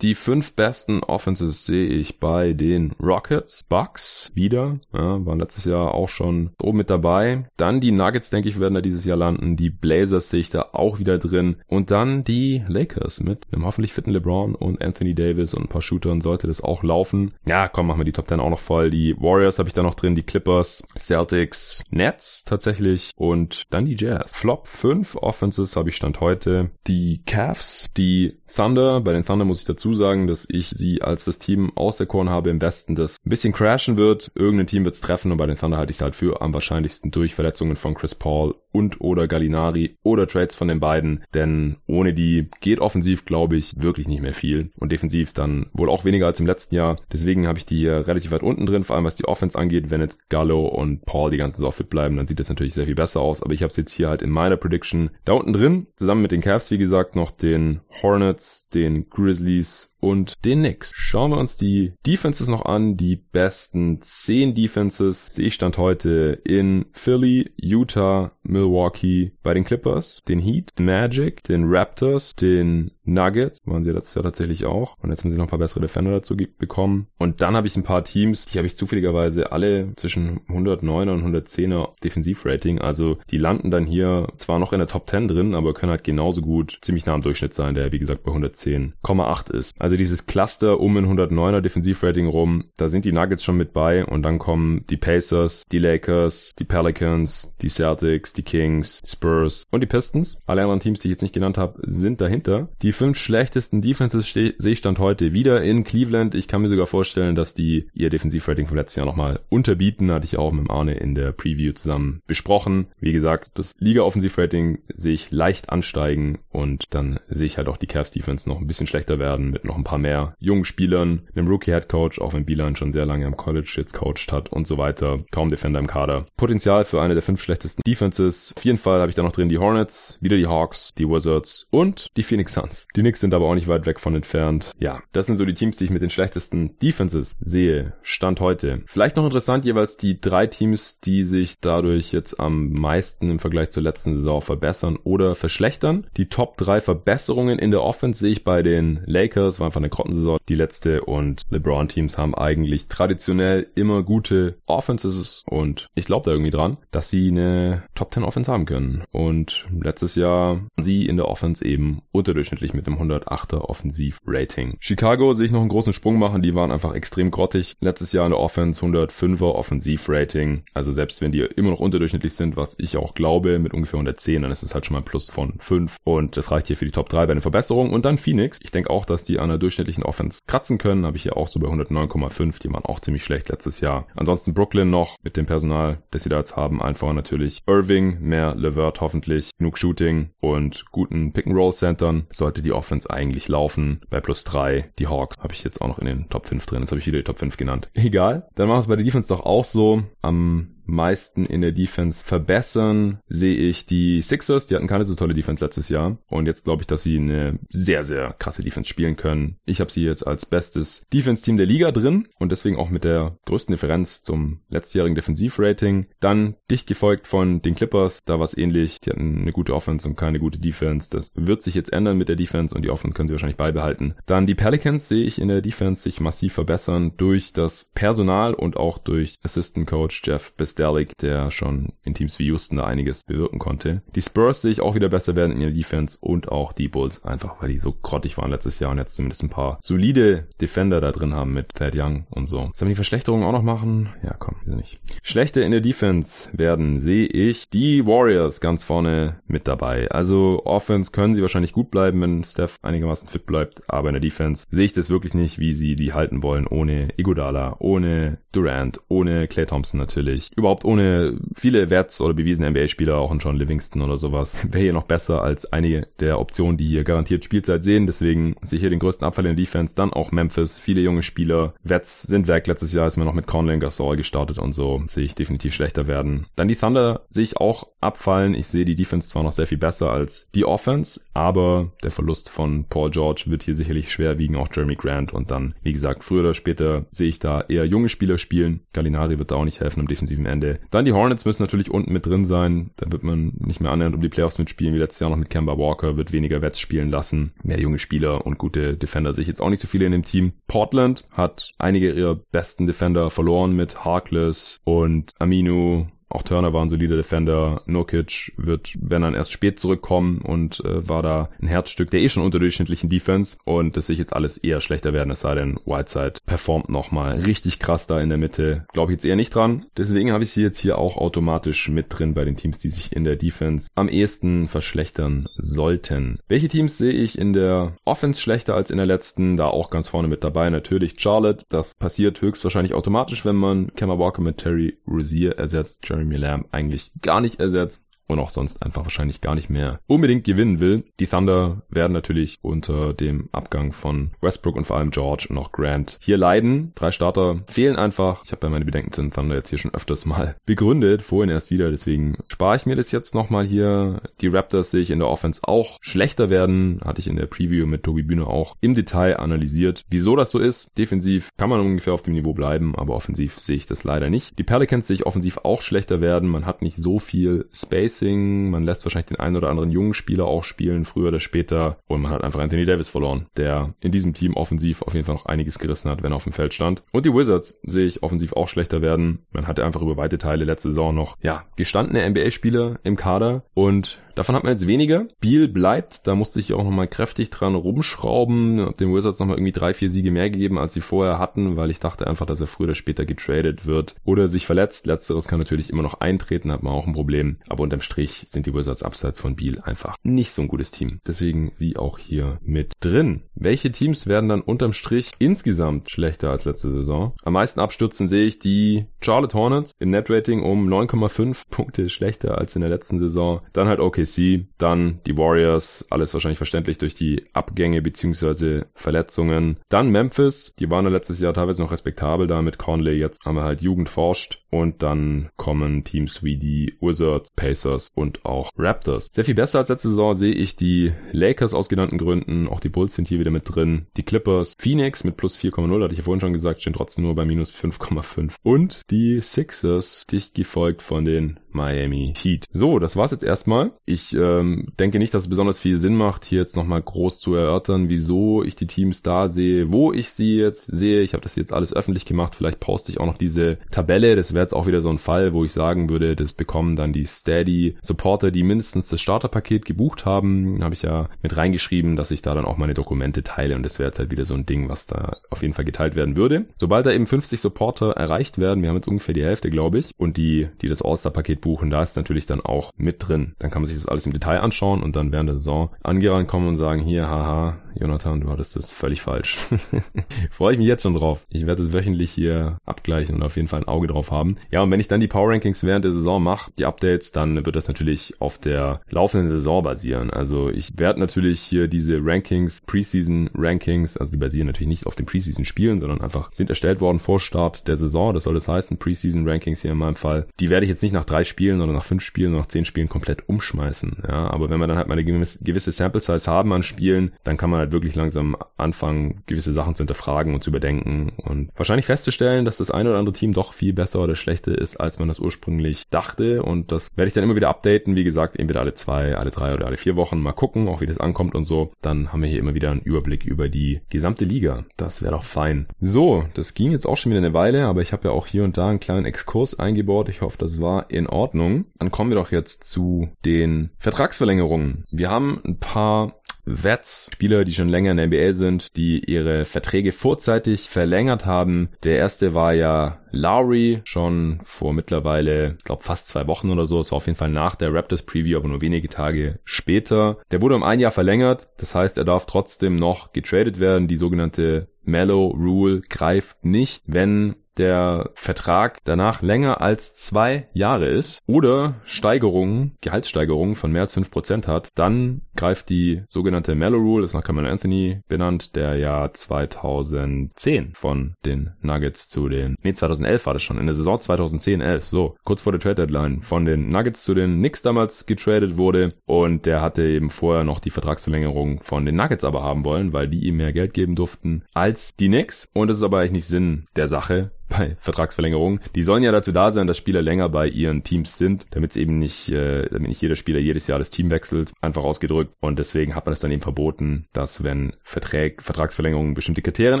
[0.00, 5.92] Die fünf besten Offenses sehe ich bei den Rockets, Bucks wieder, ja, waren letztes Jahr
[5.92, 7.48] auch schon oben mit dabei.
[7.56, 9.56] Dann die Nuggets, denke ich, werden da dieses Jahr landen.
[9.56, 11.56] Die Blazers sehe ich da auch wieder drin.
[11.66, 15.82] Und dann die Lakers mit einem hoffentlich fitten LeBron und Anthony Davis und ein paar
[15.82, 17.34] Shootern sollte das auch laufen.
[17.48, 18.92] Ja, komm, machen wir die Top 10 auch noch voll.
[18.92, 23.96] Die Warriors habe ich da noch drin, die Clippers, Celtics, Nets tatsächlich und dann die
[23.98, 24.32] Jazz.
[24.32, 26.70] Flop 5 Offenses habe ich Stand heute.
[26.86, 29.00] Die Cavs, die Thunder.
[29.00, 32.50] Bei den Thunder muss ich dazu sagen, dass ich sie als das Team auserkoren habe
[32.50, 34.30] im Westen, das ein bisschen crashen wird.
[34.34, 36.54] Irgendein Team wird es treffen und bei den Thunder halte ich es halt für am
[36.54, 41.24] wahrscheinlichsten durch Verletzungen von Chris Paul und oder Gallinari oder Trades von den beiden.
[41.34, 44.70] Denn ohne die geht offensiv, glaube ich, wirklich nicht mehr viel.
[44.76, 47.00] Und defensiv dann wohl auch weniger als im letzten Jahr.
[47.12, 49.90] Deswegen habe ich die hier relativ weit unten drin, vor allem was die Offense angeht.
[49.90, 52.94] Wenn jetzt Gallo und Paul die ganze Saison bleiben, dann sieht das natürlich sehr viel
[52.94, 53.42] besser aus.
[53.42, 55.86] Aber ich habe es jetzt hier halt in meiner Prediction da unten drin.
[55.96, 59.97] Zusammen mit den Cavs, wie gesagt, noch den Hornets, den Grizzlies Yes.
[60.00, 60.92] Und den Knicks.
[60.94, 62.96] Schauen wir uns die Defenses noch an.
[62.96, 70.22] Die besten 10 Defenses sehe ich stand heute in Philly, Utah, Milwaukee, bei den Clippers,
[70.28, 74.96] den Heat, Magic, den Raptors, den Nuggets, waren sie letztes Jahr tatsächlich auch.
[75.02, 77.08] Und jetzt haben sie noch ein paar bessere Defender dazu bekommen.
[77.18, 81.24] Und dann habe ich ein paar Teams, die habe ich zufälligerweise alle zwischen 109er und
[81.24, 82.80] 110er Defensivrating.
[82.80, 86.04] Also die landen dann hier zwar noch in der Top 10 drin, aber können halt
[86.04, 89.72] genauso gut ziemlich nah am Durchschnitt sein, der wie gesagt bei 110,8 ist.
[89.78, 94.04] Also dieses Cluster um ein 109er Defensivrating rum, da sind die Nuggets schon mit bei
[94.04, 99.80] und dann kommen die Pacers, die Lakers, die Pelicans, die Celtics, die Kings, Spurs und
[99.80, 100.42] die Pistons.
[100.46, 102.68] Alle anderen Teams, die ich jetzt nicht genannt habe, sind dahinter.
[102.82, 106.34] Die fünf schlechtesten Defenses sehe ich stand heute wieder in Cleveland.
[106.34, 110.10] Ich kann mir sogar vorstellen, dass die ihr Defensivrating vom letzten Jahr nochmal unterbieten.
[110.10, 112.86] Hatte ich auch mit Arne in der Preview zusammen besprochen.
[113.00, 117.86] Wie gesagt, das Liga-Offensivrating sehe ich leicht ansteigen und dann sehe ich halt auch die
[117.86, 121.48] Cavs Defense noch ein bisschen schlechter werden mit noch ein paar mehr jungen Spielern, einem
[121.48, 124.78] Rookie-Head Coach, auch wenn Bilan schon sehr lange am College jetzt coacht hat und so
[124.78, 125.20] weiter.
[125.30, 126.26] Kaum Defender im Kader.
[126.36, 128.54] Potenzial für eine der fünf schlechtesten Defenses.
[128.56, 131.66] Auf jeden Fall habe ich da noch drin die Hornets, wieder die Hawks, die Wizards
[131.70, 132.86] und die Phoenix Suns.
[132.96, 134.72] Die Knicks sind aber auch nicht weit weg von entfernt.
[134.78, 137.94] Ja, das sind so die Teams, die ich mit den schlechtesten Defenses sehe.
[138.02, 138.82] Stand heute.
[138.86, 143.70] Vielleicht noch interessant jeweils die drei Teams, die sich dadurch jetzt am meisten im Vergleich
[143.70, 146.06] zur letzten Saison verbessern oder verschlechtern.
[146.16, 149.88] Die Top 3 Verbesserungen in der Offense sehe ich bei den Lakers, war einfach eine
[149.88, 156.32] Grottensaison, die letzte und LeBron-Teams haben eigentlich traditionell immer gute Offenses und ich glaube da
[156.32, 159.04] irgendwie dran, dass sie eine Top 10 Offense haben können.
[159.12, 164.76] Und letztes Jahr sie in der Offense eben unterdurchschnittlich mit einem 108er Offensiv-Rating.
[164.80, 166.42] Chicago sehe ich noch einen großen Sprung machen.
[166.42, 167.76] Die waren einfach extrem grottig.
[167.80, 170.64] Letztes Jahr in der Offense 105er Offensiv-Rating.
[170.74, 174.42] Also selbst wenn die immer noch unterdurchschnittlich sind, was ich auch glaube, mit ungefähr 110,
[174.42, 175.96] dann ist es halt schon mal ein Plus von 5.
[176.04, 177.92] Und das reicht hier für die Top 3 bei den Verbesserungen.
[177.92, 178.58] Und dann Phoenix.
[178.62, 181.06] Ich denke auch, dass die an durchschnittlichen Offense kratzen können.
[181.06, 182.60] Habe ich hier auch so bei 109,5.
[182.60, 184.06] Die waren auch ziemlich schlecht letztes Jahr.
[184.16, 186.82] Ansonsten Brooklyn noch mit dem Personal, das sie da jetzt haben.
[186.82, 192.26] Einfach natürlich Irving, mehr Levert hoffentlich, genug Shooting und guten Pick-and-Roll-Centern.
[192.30, 194.00] Sollte die Offense eigentlich laufen.
[194.10, 196.80] Bei plus 3 die Hawks habe ich jetzt auch noch in den Top 5 drin.
[196.80, 197.90] Jetzt habe ich wieder die Top 5 genannt.
[197.94, 198.48] Egal.
[198.54, 200.02] Dann machen wir es bei der Defense doch auch so.
[200.22, 204.66] Am meisten in der Defense verbessern, sehe ich die Sixers.
[204.66, 206.18] Die hatten keine so tolle Defense letztes Jahr.
[206.28, 209.58] Und jetzt glaube ich, dass sie eine sehr, sehr krasse Defense spielen können.
[209.66, 213.36] Ich habe sie jetzt als bestes Defense-Team der Liga drin und deswegen auch mit der
[213.46, 216.06] größten Differenz zum letztjährigen Defensivrating.
[216.20, 218.20] Dann dicht gefolgt von den Clippers.
[218.24, 219.00] Da war es ähnlich.
[219.00, 221.10] Die hatten eine gute Offense und keine gute Defense.
[221.10, 224.14] Das wird sich jetzt ändern mit der Defense und die Offense können sie wahrscheinlich beibehalten.
[224.26, 228.76] Dann die Pelicans sehe ich in der Defense sich massiv verbessern durch das Personal und
[228.76, 233.24] auch durch Assistant Coach Jeff Bist Sterling, der schon in Teams wie Houston da einiges
[233.24, 234.02] bewirken konnte.
[234.14, 237.24] Die Spurs sehe ich auch wieder besser werden in der Defense und auch die Bulls,
[237.24, 241.00] einfach weil die so grottig waren letztes Jahr und jetzt zumindest ein paar solide Defender
[241.00, 242.70] da drin haben mit Thad Young und so.
[242.74, 244.10] Sollen wir die Verschlechterungen auch noch machen?
[244.22, 245.00] Ja, komm, wieso nicht.
[245.24, 250.08] Schlechte in der Defense werden, sehe ich, die Warriors ganz vorne mit dabei.
[250.12, 254.20] Also Offense können sie wahrscheinlich gut bleiben, wenn Steph einigermaßen fit bleibt, aber in der
[254.20, 259.00] Defense sehe ich das wirklich nicht, wie sie die halten wollen, ohne Iguodala, ohne Durant,
[259.08, 260.50] ohne Clay Thompson natürlich.
[260.56, 264.82] Über überhaupt ohne viele werts- oder bewiesene NBA-Spieler, auch ein John Livingston oder sowas, wäre
[264.84, 268.06] hier noch besser als einige der Optionen, die hier garantiert Spielzeit sehen.
[268.06, 269.94] Deswegen sehe ich hier den größten Abfall in der Defense.
[269.94, 271.72] Dann auch Memphis, viele junge Spieler.
[271.82, 272.66] Wets sind weg.
[272.66, 275.00] Letztes Jahr ist mir noch mit Conley und Gasol gestartet und so.
[275.06, 276.46] Sehe ich definitiv schlechter werden.
[276.54, 278.54] Dann die Thunder sehe ich auch abfallen.
[278.54, 282.50] Ich sehe die Defense zwar noch sehr viel besser als die Offense, aber der Verlust
[282.50, 285.32] von Paul George wird hier sicherlich schwer wiegen, auch Jeremy Grant.
[285.32, 288.80] Und dann, wie gesagt, früher oder später sehe ich da eher junge Spieler spielen.
[288.92, 290.57] Gallinari wird da auch nicht helfen im defensiven Ende.
[290.58, 290.80] Ende.
[290.90, 292.90] Dann die Hornets müssen natürlich unten mit drin sein.
[292.96, 295.50] Da wird man nicht mehr annähernd um die Playoffs mitspielen, wie letztes Jahr noch mit
[295.50, 297.52] Kemba Walker, wird weniger Wets spielen lassen.
[297.62, 300.24] Mehr junge Spieler und gute Defender sehe ich jetzt auch nicht so viele in dem
[300.24, 300.52] Team.
[300.66, 306.90] Portland hat einige ihrer besten Defender verloren mit Harkless und Aminu auch Turner war ein
[306.90, 307.82] solider Defender.
[307.86, 312.28] Nurkic wird, wenn dann erst spät zurückkommen und äh, war da ein Herzstück der eh
[312.28, 313.56] schon unterdurchschnittlichen Defense.
[313.64, 317.78] Und das sich jetzt alles eher schlechter werden, es sei denn, Whiteside performt nochmal richtig
[317.78, 318.86] krass da in der Mitte.
[318.92, 319.86] Glaube ich jetzt eher nicht dran.
[319.96, 323.12] Deswegen habe ich sie jetzt hier auch automatisch mit drin bei den Teams, die sich
[323.12, 326.40] in der Defense am ehesten verschlechtern sollten.
[326.48, 329.56] Welche Teams sehe ich in der Offense schlechter als in der letzten?
[329.56, 330.68] Da auch ganz vorne mit dabei.
[330.70, 331.64] Natürlich Charlotte.
[331.68, 336.06] Das passiert höchstwahrscheinlich automatisch, wenn man Kemba Walker mit Terry Rozier ersetzt.
[336.18, 340.44] Jeremy Lamb eigentlich gar nicht ersetzt und auch sonst einfach wahrscheinlich gar nicht mehr unbedingt
[340.44, 341.04] gewinnen will.
[341.18, 345.72] Die Thunder werden natürlich unter dem Abgang von Westbrook und vor allem George und auch
[345.72, 346.92] Grant hier leiden.
[346.94, 348.44] Drei Starter fehlen einfach.
[348.44, 351.50] Ich habe ja meine Bedenken zu den Thunder jetzt hier schon öfters mal begründet, vorhin
[351.50, 354.20] erst wieder, deswegen spare ich mir das jetzt nochmal hier.
[354.40, 357.86] Die Raptors sehe ich in der Offense auch schlechter werden, hatte ich in der Preview
[357.86, 360.04] mit Tobi Bühne auch im Detail analysiert.
[360.10, 363.76] Wieso das so ist, defensiv kann man ungefähr auf dem Niveau bleiben, aber offensiv sehe
[363.76, 364.58] ich das leider nicht.
[364.58, 368.70] Die Pelicans sehe ich offensiv auch schlechter werden, man hat nicht so viel Space Spacing,
[368.70, 371.98] man lässt wahrscheinlich den einen oder anderen jungen Spieler auch spielen, früher oder später.
[372.06, 375.36] Und man hat einfach Anthony Davis verloren, der in diesem Team offensiv auf jeden Fall
[375.36, 377.02] noch einiges gerissen hat, wenn er auf dem Feld stand.
[377.12, 379.46] Und die Wizards sehe ich offensiv auch schlechter werden.
[379.52, 384.18] Man hatte einfach über weite Teile letzte Saison noch, ja, gestandene NBA-Spieler im Kader und
[384.38, 385.26] Davon hat man jetzt weniger.
[385.40, 388.80] Beal bleibt, da musste ich auch nochmal kräftig dran rumschrauben.
[388.82, 391.90] Hab den Wizards nochmal irgendwie drei, vier Siege mehr gegeben, als sie vorher hatten, weil
[391.90, 395.06] ich dachte einfach, dass er früher oder später getradet wird oder sich verletzt.
[395.06, 397.56] Letzteres kann natürlich immer noch eintreten, hat man auch ein Problem.
[397.68, 401.18] Aber unterm Strich sind die Wizards abseits von Beal einfach nicht so ein gutes Team.
[401.26, 403.42] Deswegen sie auch hier mit drin.
[403.56, 407.34] Welche Teams werden dann unterm Strich insgesamt schlechter als letzte Saison?
[407.42, 412.76] Am meisten abstürzen sehe ich die Charlotte Hornets im Netrating um 9,5 Punkte schlechter als
[412.76, 413.62] in der letzten Saison.
[413.72, 419.78] Dann halt OKC OKC, dann die Warriors, alles wahrscheinlich verständlich durch die Abgänge beziehungsweise Verletzungen.
[419.88, 423.56] Dann Memphis, die waren ja letztes Jahr teilweise noch respektabel da mit Conley, jetzt haben
[423.56, 429.28] wir halt Jugend forscht und dann kommen Teams wie die Wizards, Pacers und auch Raptors.
[429.32, 432.88] Sehr viel besser als letzte Saison sehe ich die Lakers aus genannten Gründen, auch die
[432.88, 436.24] Bulls sind hier wieder mit drin, die Clippers, Phoenix mit plus 4,0, hatte ich ja
[436.24, 441.24] vorhin schon gesagt, stehen trotzdem nur bei minus 5,5 und die Sixers, dicht gefolgt von
[441.24, 442.64] den Miami Heat.
[442.70, 443.92] So, das war's jetzt erstmal.
[444.04, 447.54] Ich ähm, denke nicht, dass es besonders viel Sinn macht, hier jetzt nochmal groß zu
[447.54, 451.22] erörtern, wieso ich die Teams da sehe, wo ich sie jetzt sehe.
[451.22, 452.56] Ich habe das jetzt alles öffentlich gemacht.
[452.56, 454.36] Vielleicht poste ich auch noch diese Tabelle.
[454.36, 457.12] Das wäre jetzt auch wieder so ein Fall, wo ich sagen würde, das bekommen dann
[457.12, 460.82] die Steady Supporter, die mindestens das Starterpaket gebucht haben.
[460.82, 464.00] Habe ich ja mit reingeschrieben, dass ich da dann auch meine Dokumente teile und das
[464.00, 466.66] wäre jetzt halt wieder so ein Ding, was da auf jeden Fall geteilt werden würde.
[466.76, 470.10] Sobald da eben 50 Supporter erreicht werden, wir haben jetzt ungefähr die Hälfte, glaube ich,
[470.16, 473.54] und die, die das All-Star-Paket buchen, da ist natürlich dann auch mit drin.
[473.60, 476.48] Dann kann man sich das alles im Detail anschauen und dann während der Saison angerannt
[476.48, 479.58] kommen und sagen, hier, haha, Jonathan, du hattest das völlig falsch.
[480.50, 481.44] Freue ich mich jetzt schon drauf.
[481.50, 484.47] Ich werde es wöchentlich hier abgleichen und auf jeden Fall ein Auge drauf haben.
[484.70, 487.66] Ja, und wenn ich dann die Power Rankings während der Saison mache, die Updates, dann
[487.66, 490.30] wird das natürlich auf der laufenden Saison basieren.
[490.30, 495.16] Also ich werde natürlich hier diese Rankings, Preseason Rankings, also die basieren natürlich nicht auf
[495.16, 498.34] den Preseason Spielen, sondern einfach sind erstellt worden vor Start der Saison.
[498.34, 500.46] Das soll das heißen, Preseason Rankings hier in meinem Fall.
[500.60, 502.84] Die werde ich jetzt nicht nach drei Spielen oder nach fünf Spielen oder nach zehn
[502.84, 504.22] Spielen komplett umschmeißen.
[504.26, 507.56] Ja, aber wenn wir dann halt mal eine gewisse Sample Size haben an Spielen, dann
[507.56, 512.06] kann man halt wirklich langsam anfangen, gewisse Sachen zu hinterfragen und zu überdenken und wahrscheinlich
[512.06, 515.28] festzustellen, dass das eine oder andere Team doch viel besser oder schlechter ist, als man
[515.28, 516.62] das ursprünglich dachte.
[516.62, 518.16] Und das werde ich dann immer wieder updaten.
[518.16, 521.06] Wie gesagt, entweder alle zwei, alle drei oder alle vier Wochen mal gucken, auch wie
[521.06, 521.92] das ankommt und so.
[522.02, 524.84] Dann haben wir hier immer wieder einen Überblick über die gesamte Liga.
[524.96, 525.86] Das wäre doch fein.
[526.00, 528.64] So, das ging jetzt auch schon wieder eine Weile, aber ich habe ja auch hier
[528.64, 530.28] und da einen kleinen Exkurs eingebaut.
[530.28, 531.86] Ich hoffe, das war in Ordnung.
[531.98, 535.04] Dann kommen wir doch jetzt zu den Vertragsverlängerungen.
[535.10, 536.37] Wir haben ein paar
[536.70, 541.88] Vets, Spieler, die schon länger in der NBA sind, die ihre Verträge vorzeitig verlängert haben.
[542.04, 547.00] Der erste war ja Lowry, schon vor mittlerweile, ich glaube fast zwei Wochen oder so.
[547.00, 550.38] Es war auf jeden Fall nach der Raptors Preview, aber nur wenige Tage später.
[550.50, 551.68] Der wurde um ein Jahr verlängert.
[551.78, 554.08] Das heißt, er darf trotzdem noch getradet werden.
[554.08, 561.42] Die sogenannte Mellow Rule greift nicht, wenn der Vertrag danach länger als zwei Jahre ist
[561.46, 567.24] oder Steigerungen, Gehaltssteigerungen von mehr als fünf Prozent hat, dann greift die sogenannte Mellow Rule,
[567.24, 573.46] ist nach Cameron Anthony benannt, der ja 2010 von den Nuggets zu den, nee, 2011
[573.46, 576.90] war das schon, in der Saison 2010-11, so, kurz vor der Trade Deadline, von den
[576.90, 581.80] Nuggets zu den Knicks damals getradet wurde und der hatte eben vorher noch die Vertragsverlängerung
[581.80, 585.28] von den Nuggets aber haben wollen, weil die ihm mehr Geld geben durften als die
[585.28, 588.80] Knicks und das ist aber eigentlich nicht Sinn der Sache bei Vertragsverlängerungen.
[588.94, 591.96] Die sollen ja dazu da sein, dass Spieler länger bei ihren Teams sind, damit es
[591.96, 595.52] eben nicht, äh, damit nicht jeder Spieler jedes Jahr das Team wechselt, einfach ausgedrückt.
[595.60, 600.00] Und deswegen hat man es dann eben verboten, dass wenn Verträge, Vertragsverlängerungen bestimmte Kriterien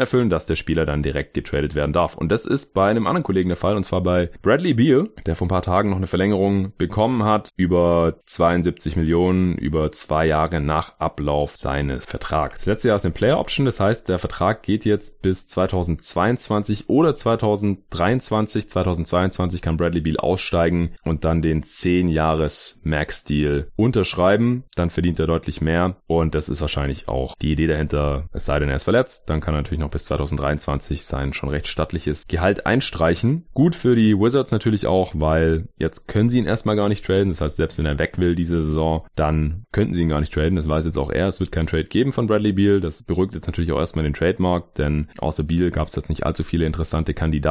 [0.00, 2.16] erfüllen, dass der Spieler dann direkt getradet werden darf.
[2.16, 5.36] Und das ist bei einem anderen Kollegen der Fall, und zwar bei Bradley Beal, der
[5.36, 10.60] vor ein paar Tagen noch eine Verlängerung bekommen hat über 72 Millionen über zwei Jahre
[10.60, 12.58] nach Ablauf seines Vertrags.
[12.58, 16.88] Das letzte Jahr ist eine Player Option, das heißt, der Vertrag geht jetzt bis 2022
[16.88, 17.57] oder 2023.
[17.60, 24.64] 2022 kann Bradley Beal aussteigen und dann den 10 Jahres Max Deal unterschreiben.
[24.74, 28.28] Dann verdient er deutlich mehr und das ist wahrscheinlich auch die Idee dahinter.
[28.32, 31.48] Es sei denn, er ist verletzt, dann kann er natürlich noch bis 2023 sein schon
[31.48, 33.46] recht stattliches Gehalt einstreichen.
[33.54, 37.28] Gut für die Wizards natürlich auch, weil jetzt können sie ihn erstmal gar nicht traden.
[37.28, 40.32] Das heißt, selbst wenn er weg will diese Saison, dann könnten sie ihn gar nicht
[40.32, 40.56] traden.
[40.56, 41.28] Das weiß jetzt auch er.
[41.28, 42.80] Es wird kein Trade geben von Bradley Beal.
[42.80, 46.24] Das beruhigt jetzt natürlich auch erstmal den Trademark, denn außer Beal gab es jetzt nicht
[46.24, 47.47] allzu viele interessante Kandidaten,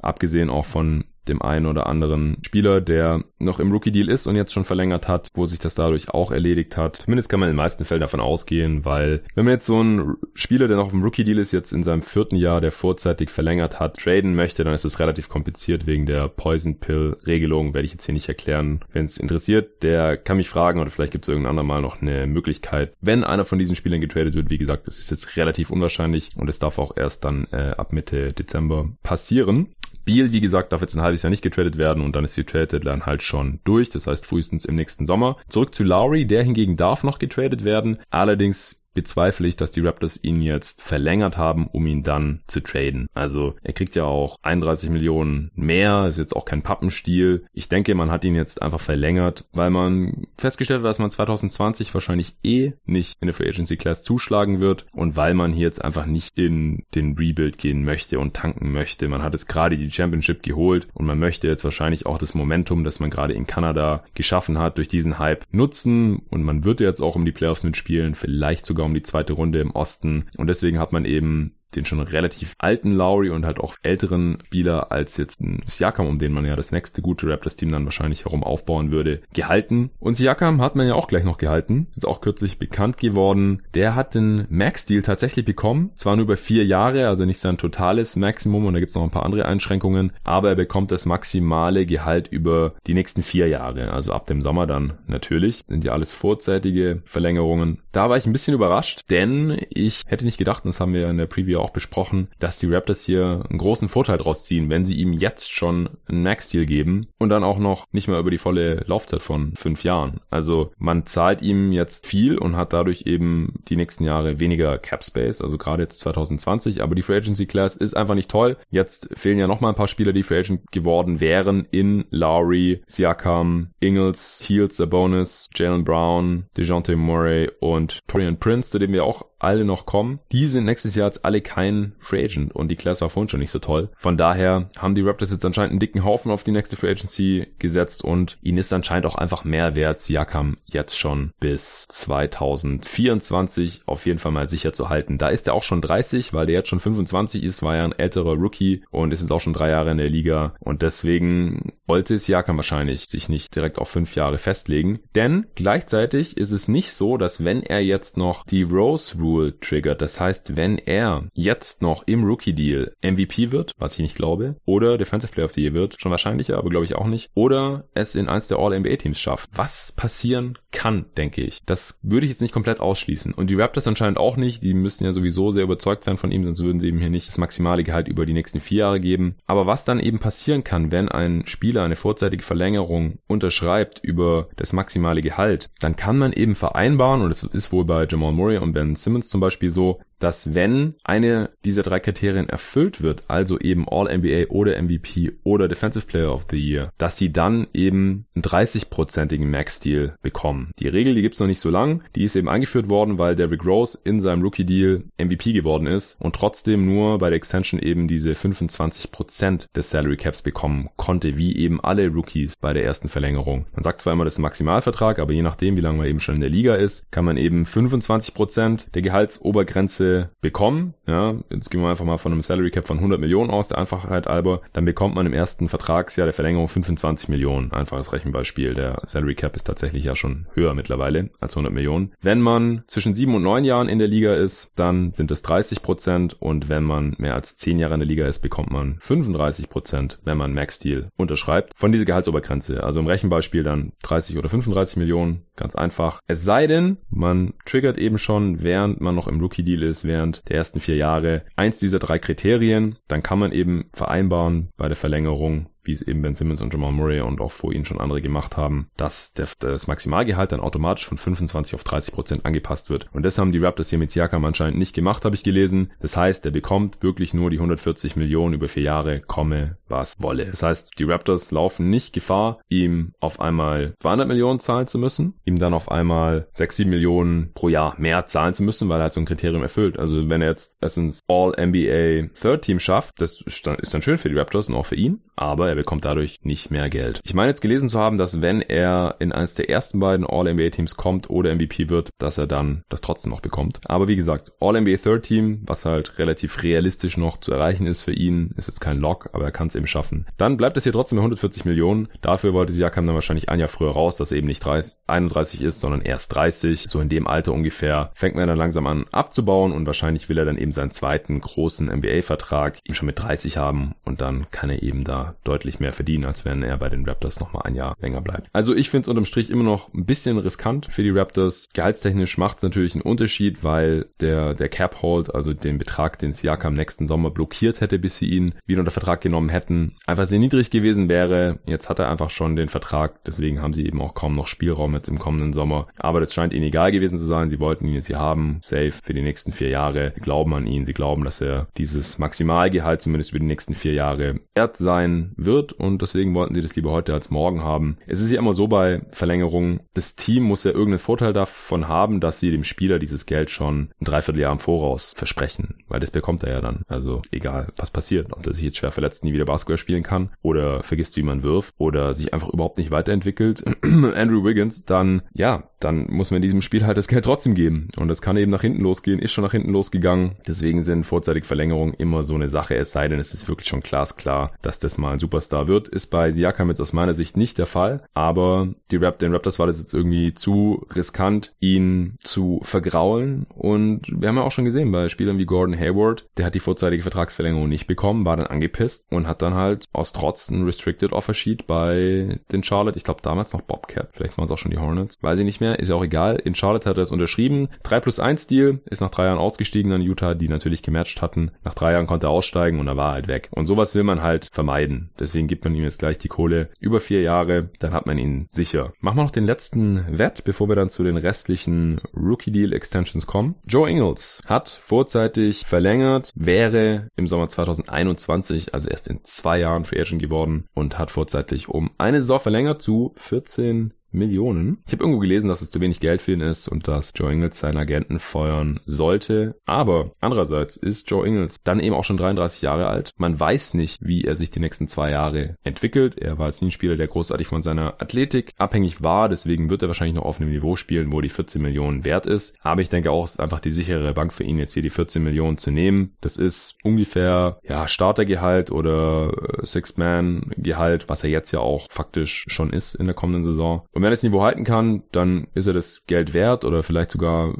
[0.00, 4.52] abgesehen auch von dem einen oder anderen Spieler, der noch im Rookie-Deal ist und jetzt
[4.52, 6.96] schon verlängert hat, wo sich das dadurch auch erledigt hat.
[6.96, 10.16] Zumindest kann man in den meisten Fällen davon ausgehen, weil wenn man jetzt so einen
[10.34, 13.96] Spieler, der noch im Rookie-Deal ist, jetzt in seinem vierten Jahr, der vorzeitig verlängert hat,
[13.98, 18.14] traden möchte, dann ist es relativ kompliziert wegen der Poison Pill-Regelung, werde ich jetzt hier
[18.14, 18.80] nicht erklären.
[18.92, 22.26] Wenn es interessiert, der kann mich fragen oder vielleicht gibt es irgendein andermal noch eine
[22.26, 22.94] Möglichkeit.
[23.00, 26.48] Wenn einer von diesen Spielern getradet wird, wie gesagt, das ist jetzt relativ unwahrscheinlich und
[26.48, 29.68] es darf auch erst dann äh, ab Mitte Dezember passieren.
[30.04, 32.44] Beal, wie gesagt, darf jetzt ein halbes Jahr nicht getradet werden und dann ist die
[32.44, 33.90] Trade Deadline halt schon durch.
[33.90, 35.36] Das heißt frühestens im nächsten Sommer.
[35.48, 37.98] Zurück zu Lowry, der hingegen darf noch getradet werden.
[38.08, 43.08] Allerdings bezweifle ich, dass die Raptors ihn jetzt verlängert haben, um ihn dann zu traden.
[43.14, 47.44] Also er kriegt ja auch 31 Millionen mehr, ist jetzt auch kein Pappenstiel.
[47.52, 51.92] Ich denke, man hat ihn jetzt einfach verlängert, weil man festgestellt hat, dass man 2020
[51.94, 55.84] wahrscheinlich eh nicht in der Free Agency Class zuschlagen wird und weil man hier jetzt
[55.84, 59.08] einfach nicht in den Rebuild gehen möchte und tanken möchte.
[59.08, 62.84] Man hat jetzt gerade die Championship geholt und man möchte jetzt wahrscheinlich auch das Momentum,
[62.84, 67.00] das man gerade in Kanada geschaffen hat, durch diesen Hype nutzen und man wird jetzt
[67.00, 70.28] auch um die Playoffs mitspielen, vielleicht sogar sogar um die zweite Runde im Osten.
[70.36, 74.92] Und deswegen hat man eben den schon relativ alten Lowry und halt auch älteren Spieler
[74.92, 78.44] als jetzt ein Siakam, um den man ja das nächste gute Raptors-Team dann wahrscheinlich herum
[78.44, 79.90] aufbauen würde, gehalten.
[79.98, 81.86] Und Siakam hat man ja auch gleich noch gehalten.
[81.90, 83.62] Ist auch kürzlich bekannt geworden.
[83.74, 85.90] Der hat den Max-Deal tatsächlich bekommen.
[85.94, 89.10] Zwar nur über vier Jahre, also nicht sein totales Maximum und da gibt's noch ein
[89.10, 93.92] paar andere Einschränkungen, aber er bekommt das maximale Gehalt über die nächsten vier Jahre.
[93.92, 95.62] Also ab dem Sommer dann natürlich.
[95.66, 97.78] Sind ja alles vorzeitige Verlängerungen.
[97.92, 101.08] Da war ich ein bisschen überrascht, denn ich hätte nicht gedacht, und das haben wir
[101.08, 104.84] in der Preview auch besprochen, dass die Raptors hier einen großen Vorteil draus ziehen, wenn
[104.84, 108.38] sie ihm jetzt schon einen Max-Deal geben und dann auch noch nicht mal über die
[108.38, 110.20] volle Laufzeit von fünf Jahren.
[110.30, 115.04] Also man zahlt ihm jetzt viel und hat dadurch eben die nächsten Jahre weniger Cap
[115.04, 118.56] Space, also gerade jetzt 2020, aber die Free Agency Class ist einfach nicht toll.
[118.70, 122.82] Jetzt fehlen ja noch mal ein paar Spieler, die Free Agent geworden wären in Lowry,
[122.86, 129.26] Siakam, Ingles, Heels, Sabonis, Jalen Brown, DeJounte Murray und Torian Prince, zu dem wir auch
[129.42, 130.20] alle noch kommen.
[130.30, 133.40] Die sind nächstes Jahr jetzt alle kein Free Agent und die Class war vorhin schon
[133.40, 133.90] nicht so toll.
[133.94, 137.46] Von daher haben die Raptors jetzt anscheinend einen dicken Haufen auf die nächste Free Agency
[137.58, 144.06] gesetzt und ihnen ist anscheinend auch einfach mehr wert, Siakam jetzt schon bis 2024 auf
[144.06, 145.18] jeden Fall mal sicher zu halten.
[145.18, 147.92] Da ist er auch schon 30, weil der jetzt schon 25 ist, war ja ein
[147.92, 152.16] älterer Rookie und ist jetzt auch schon drei Jahre in der Liga und deswegen wollte
[152.16, 155.00] Siakam wahrscheinlich sich nicht direkt auf fünf Jahre festlegen.
[155.14, 160.00] Denn gleichzeitig ist es nicht so, dass wenn er jetzt noch die Rose Rule triggert.
[160.00, 164.56] Das heißt, wenn er jetzt noch im Rookie Deal MVP wird, was ich nicht glaube,
[164.64, 167.84] oder Defensive Player of the Year wird, schon wahrscheinlicher, aber glaube ich auch nicht, oder
[167.94, 171.60] es in eins der All-NBA Teams schafft, was passieren kann, denke ich.
[171.66, 173.34] Das würde ich jetzt nicht komplett ausschließen.
[173.34, 174.62] Und die Raptors anscheinend auch nicht.
[174.62, 177.28] Die müssten ja sowieso sehr überzeugt sein von ihm, sonst würden sie ihm hier nicht
[177.28, 179.36] das maximale Gehalt über die nächsten vier Jahre geben.
[179.46, 184.72] Aber was dann eben passieren kann, wenn ein Spieler eine vorzeitige Verlängerung unterschreibt über das
[184.72, 188.72] maximale Gehalt, dann kann man eben vereinbaren, und das ist wohl bei Jamal Murray und
[188.72, 193.88] Ben Simmons zum Beispiel so, dass wenn eine dieser drei Kriterien erfüllt wird, also eben
[193.88, 199.46] All-NBA oder MVP oder Defensive Player of the Year, dass sie dann eben einen 30-prozentigen
[199.46, 200.70] Max-Deal bekommen.
[200.78, 203.64] Die Regel, die gibt's noch nicht so lang, die ist eben eingeführt worden, weil Derrick
[203.64, 208.32] Rose in seinem Rookie-Deal MVP geworden ist und trotzdem nur bei der Extension eben diese
[208.32, 213.66] 25% des Salary Caps bekommen konnte, wie eben alle Rookies bei der ersten Verlängerung.
[213.74, 216.20] Man sagt zwar immer, das ist ein Maximalvertrag, aber je nachdem, wie lange man eben
[216.20, 221.82] schon in der Liga ist, kann man eben 25% der Gehaltsobergrenze Bekommen, ja, jetzt gehen
[221.82, 224.84] wir einfach mal von einem Salary Cap von 100 Millionen aus, der Einfachheit halber, dann
[224.84, 227.72] bekommt man im ersten Vertragsjahr der Verlängerung 25 Millionen.
[227.72, 228.74] Einfaches Rechenbeispiel.
[228.74, 232.12] Der Salary Cap ist tatsächlich ja schon höher mittlerweile als 100 Millionen.
[232.20, 235.82] Wenn man zwischen sieben und neun Jahren in der Liga ist, dann sind es 30
[235.82, 239.68] Prozent und wenn man mehr als zehn Jahre in der Liga ist, bekommt man 35
[239.68, 241.72] Prozent, wenn man Max Deal unterschreibt.
[241.76, 242.82] Von dieser Gehaltsobergrenze.
[242.82, 245.42] Also im Rechenbeispiel dann 30 oder 35 Millionen.
[245.56, 246.20] Ganz einfach.
[246.26, 250.56] Es sei denn, man triggert eben schon, während man noch im Rookie-Deal ist, während der
[250.56, 252.96] ersten vier Jahre, eins dieser drei Kriterien.
[253.08, 256.92] Dann kann man eben vereinbaren bei der Verlängerung, wie es eben Ben Simmons und Jamal
[256.92, 261.06] Murray und auch vor ihnen schon andere gemacht haben, dass der, das Maximalgehalt dann automatisch
[261.06, 263.08] von 25 auf 30 Prozent angepasst wird.
[263.12, 265.92] Und das haben die Raptors hier mit Siakam anscheinend nicht gemacht, habe ich gelesen.
[266.00, 270.46] Das heißt, er bekommt wirklich nur die 140 Millionen über vier Jahre, komme was wolle.
[270.46, 275.34] Das heißt, die Raptors laufen nicht Gefahr, ihm auf einmal 200 Millionen zahlen zu müssen,
[275.44, 279.04] ihm dann auf einmal 6, 7 Millionen pro Jahr mehr zahlen zu müssen, weil er
[279.04, 279.98] halt so ein Kriterium erfüllt.
[279.98, 284.28] Also wenn er jetzt es ins All-NBA Third Team schafft, das ist dann schön für
[284.28, 287.20] die Raptors und auch für ihn, aber er bekommt dadurch nicht mehr Geld.
[287.24, 290.96] Ich meine jetzt gelesen zu haben, dass wenn er in eines der ersten beiden All-NBA-Teams
[290.96, 293.80] kommt oder MVP wird, dass er dann das trotzdem noch bekommt.
[293.84, 298.12] Aber wie gesagt, All-NBA Third Team, was halt relativ realistisch noch zu erreichen ist für
[298.12, 300.26] ihn, ist jetzt kein Lock, aber er kann es eben schaffen.
[300.36, 302.08] Dann bleibt es hier trotzdem 140 Millionen.
[302.20, 305.62] Dafür wollte Siakam dann wahrscheinlich ein Jahr früher raus, dass er eben nicht 30, 31
[305.62, 306.84] ist, sondern erst 30.
[306.88, 310.44] So in dem Alter ungefähr fängt man dann langsam an abzubauen und wahrscheinlich will er
[310.44, 315.04] dann eben seinen zweiten großen NBA-Vertrag schon mit 30 haben und dann kann er eben
[315.04, 318.48] da deutlich mehr verdienen, als wenn er bei den Raptors nochmal ein Jahr länger bleibt.
[318.52, 321.68] Also ich finde es unterm Strich immer noch ein bisschen riskant für die Raptors.
[321.72, 326.32] Gehaltstechnisch macht es natürlich einen Unterschied, weil der, der Cap Hold, also den Betrag, den
[326.32, 330.38] Siakam nächsten Sommer blockiert hätte, bis sie ihn wieder unter Vertrag genommen hätten, einfach sehr
[330.38, 331.60] niedrig gewesen wäre.
[331.66, 334.94] Jetzt hat er einfach schon den Vertrag, deswegen haben sie eben auch kaum noch Spielraum
[334.94, 335.88] jetzt im kommenden Sommer.
[335.98, 337.48] Aber das scheint ihnen egal gewesen zu sein.
[337.48, 340.12] Sie wollten ihn jetzt hier haben, safe für die nächsten vier Jahre.
[340.14, 343.92] Sie glauben an ihn, sie glauben, dass er dieses Maximalgehalt zumindest für die nächsten vier
[343.92, 347.98] Jahre wert sein wird und deswegen wollten sie das lieber heute als morgen haben.
[348.06, 352.20] Es ist ja immer so bei Verlängerungen, das Team muss ja irgendeinen Vorteil davon haben,
[352.20, 356.42] dass sie dem Spieler dieses Geld schon ein Dreivierteljahr im Voraus versprechen, weil das bekommt
[356.42, 356.82] er ja dann.
[356.88, 360.30] Also egal, was passiert, ob er sich jetzt schwer verletzt, nie wieder Basketball spielen kann
[360.42, 365.70] oder vergisst, wie man wirft oder sich einfach überhaupt nicht weiterentwickelt, Andrew Wiggins, dann ja,
[365.84, 367.88] dann muss man in diesem Spiel halt das Geld trotzdem geben.
[367.96, 370.36] Und das kann eben nach hinten losgehen, ist schon nach hinten losgegangen.
[370.46, 373.80] Deswegen sind vorzeitige Verlängerungen immer so eine Sache, es sei denn, es ist wirklich schon
[373.80, 375.88] glasklar, dass das mal ein Superstar wird.
[375.88, 379.58] Ist bei Siakam jetzt aus meiner Sicht nicht der Fall, aber die Rap den Raptors
[379.58, 383.46] war das jetzt irgendwie zu riskant, ihn zu vergraulen.
[383.54, 386.60] Und wir haben ja auch schon gesehen, bei Spielern wie Gordon Hayward, der hat die
[386.60, 391.12] vorzeitige Vertragsverlängerung nicht bekommen, war dann angepisst und hat dann halt aus Trotz ein Restricted
[391.12, 394.70] Offer Sheet bei den Charlotte, ich glaube damals noch Bobcat, vielleicht waren es auch schon
[394.70, 396.36] die Hornets, weiß ich nicht mehr, ist ja auch egal.
[396.36, 397.68] In Charlotte hat er es unterschrieben.
[397.82, 401.52] 3 plus 1 Deal, ist nach drei Jahren ausgestiegen an Utah, die natürlich gematcht hatten.
[401.64, 403.48] Nach drei Jahren konnte er aussteigen und er war halt weg.
[403.52, 405.10] Und sowas will man halt vermeiden.
[405.18, 408.46] Deswegen gibt man ihm jetzt gleich die Kohle über vier Jahre, dann hat man ihn
[408.48, 408.92] sicher.
[409.00, 413.26] Machen wir noch den letzten Wett, bevor wir dann zu den restlichen Rookie Deal Extensions
[413.26, 413.56] kommen.
[413.66, 420.00] Joe Ingles hat vorzeitig verlängert, wäre im Sommer 2021, also erst in zwei Jahren Free
[420.00, 424.82] Agent geworden und hat vorzeitig um eine Saison verlängert zu 14 Millionen.
[424.86, 427.32] Ich habe irgendwo gelesen, dass es zu wenig Geld für ihn ist und dass Joe
[427.32, 429.56] Ingles seinen Agenten feuern sollte.
[429.64, 433.12] Aber andererseits ist Joe Ingles dann eben auch schon 33 Jahre alt.
[433.16, 436.18] Man weiß nicht, wie er sich die nächsten zwei Jahre entwickelt.
[436.18, 439.28] Er war jetzt nie ein Spieler, der großartig von seiner Athletik abhängig war.
[439.28, 442.56] Deswegen wird er wahrscheinlich noch auf einem Niveau spielen, wo die 14 Millionen wert ist.
[442.62, 444.90] Aber ich denke auch, es ist einfach die sichere Bank für ihn, jetzt hier die
[444.90, 446.16] 14 Millionen zu nehmen.
[446.20, 452.72] Das ist ungefähr, ja, Startergehalt oder äh, Six-Man-Gehalt, was er jetzt ja auch faktisch schon
[452.72, 453.86] ist in der kommenden Saison.
[453.92, 456.82] Und und wenn er das Niveau halten kann, dann ist er das Geld wert oder
[456.82, 457.54] vielleicht sogar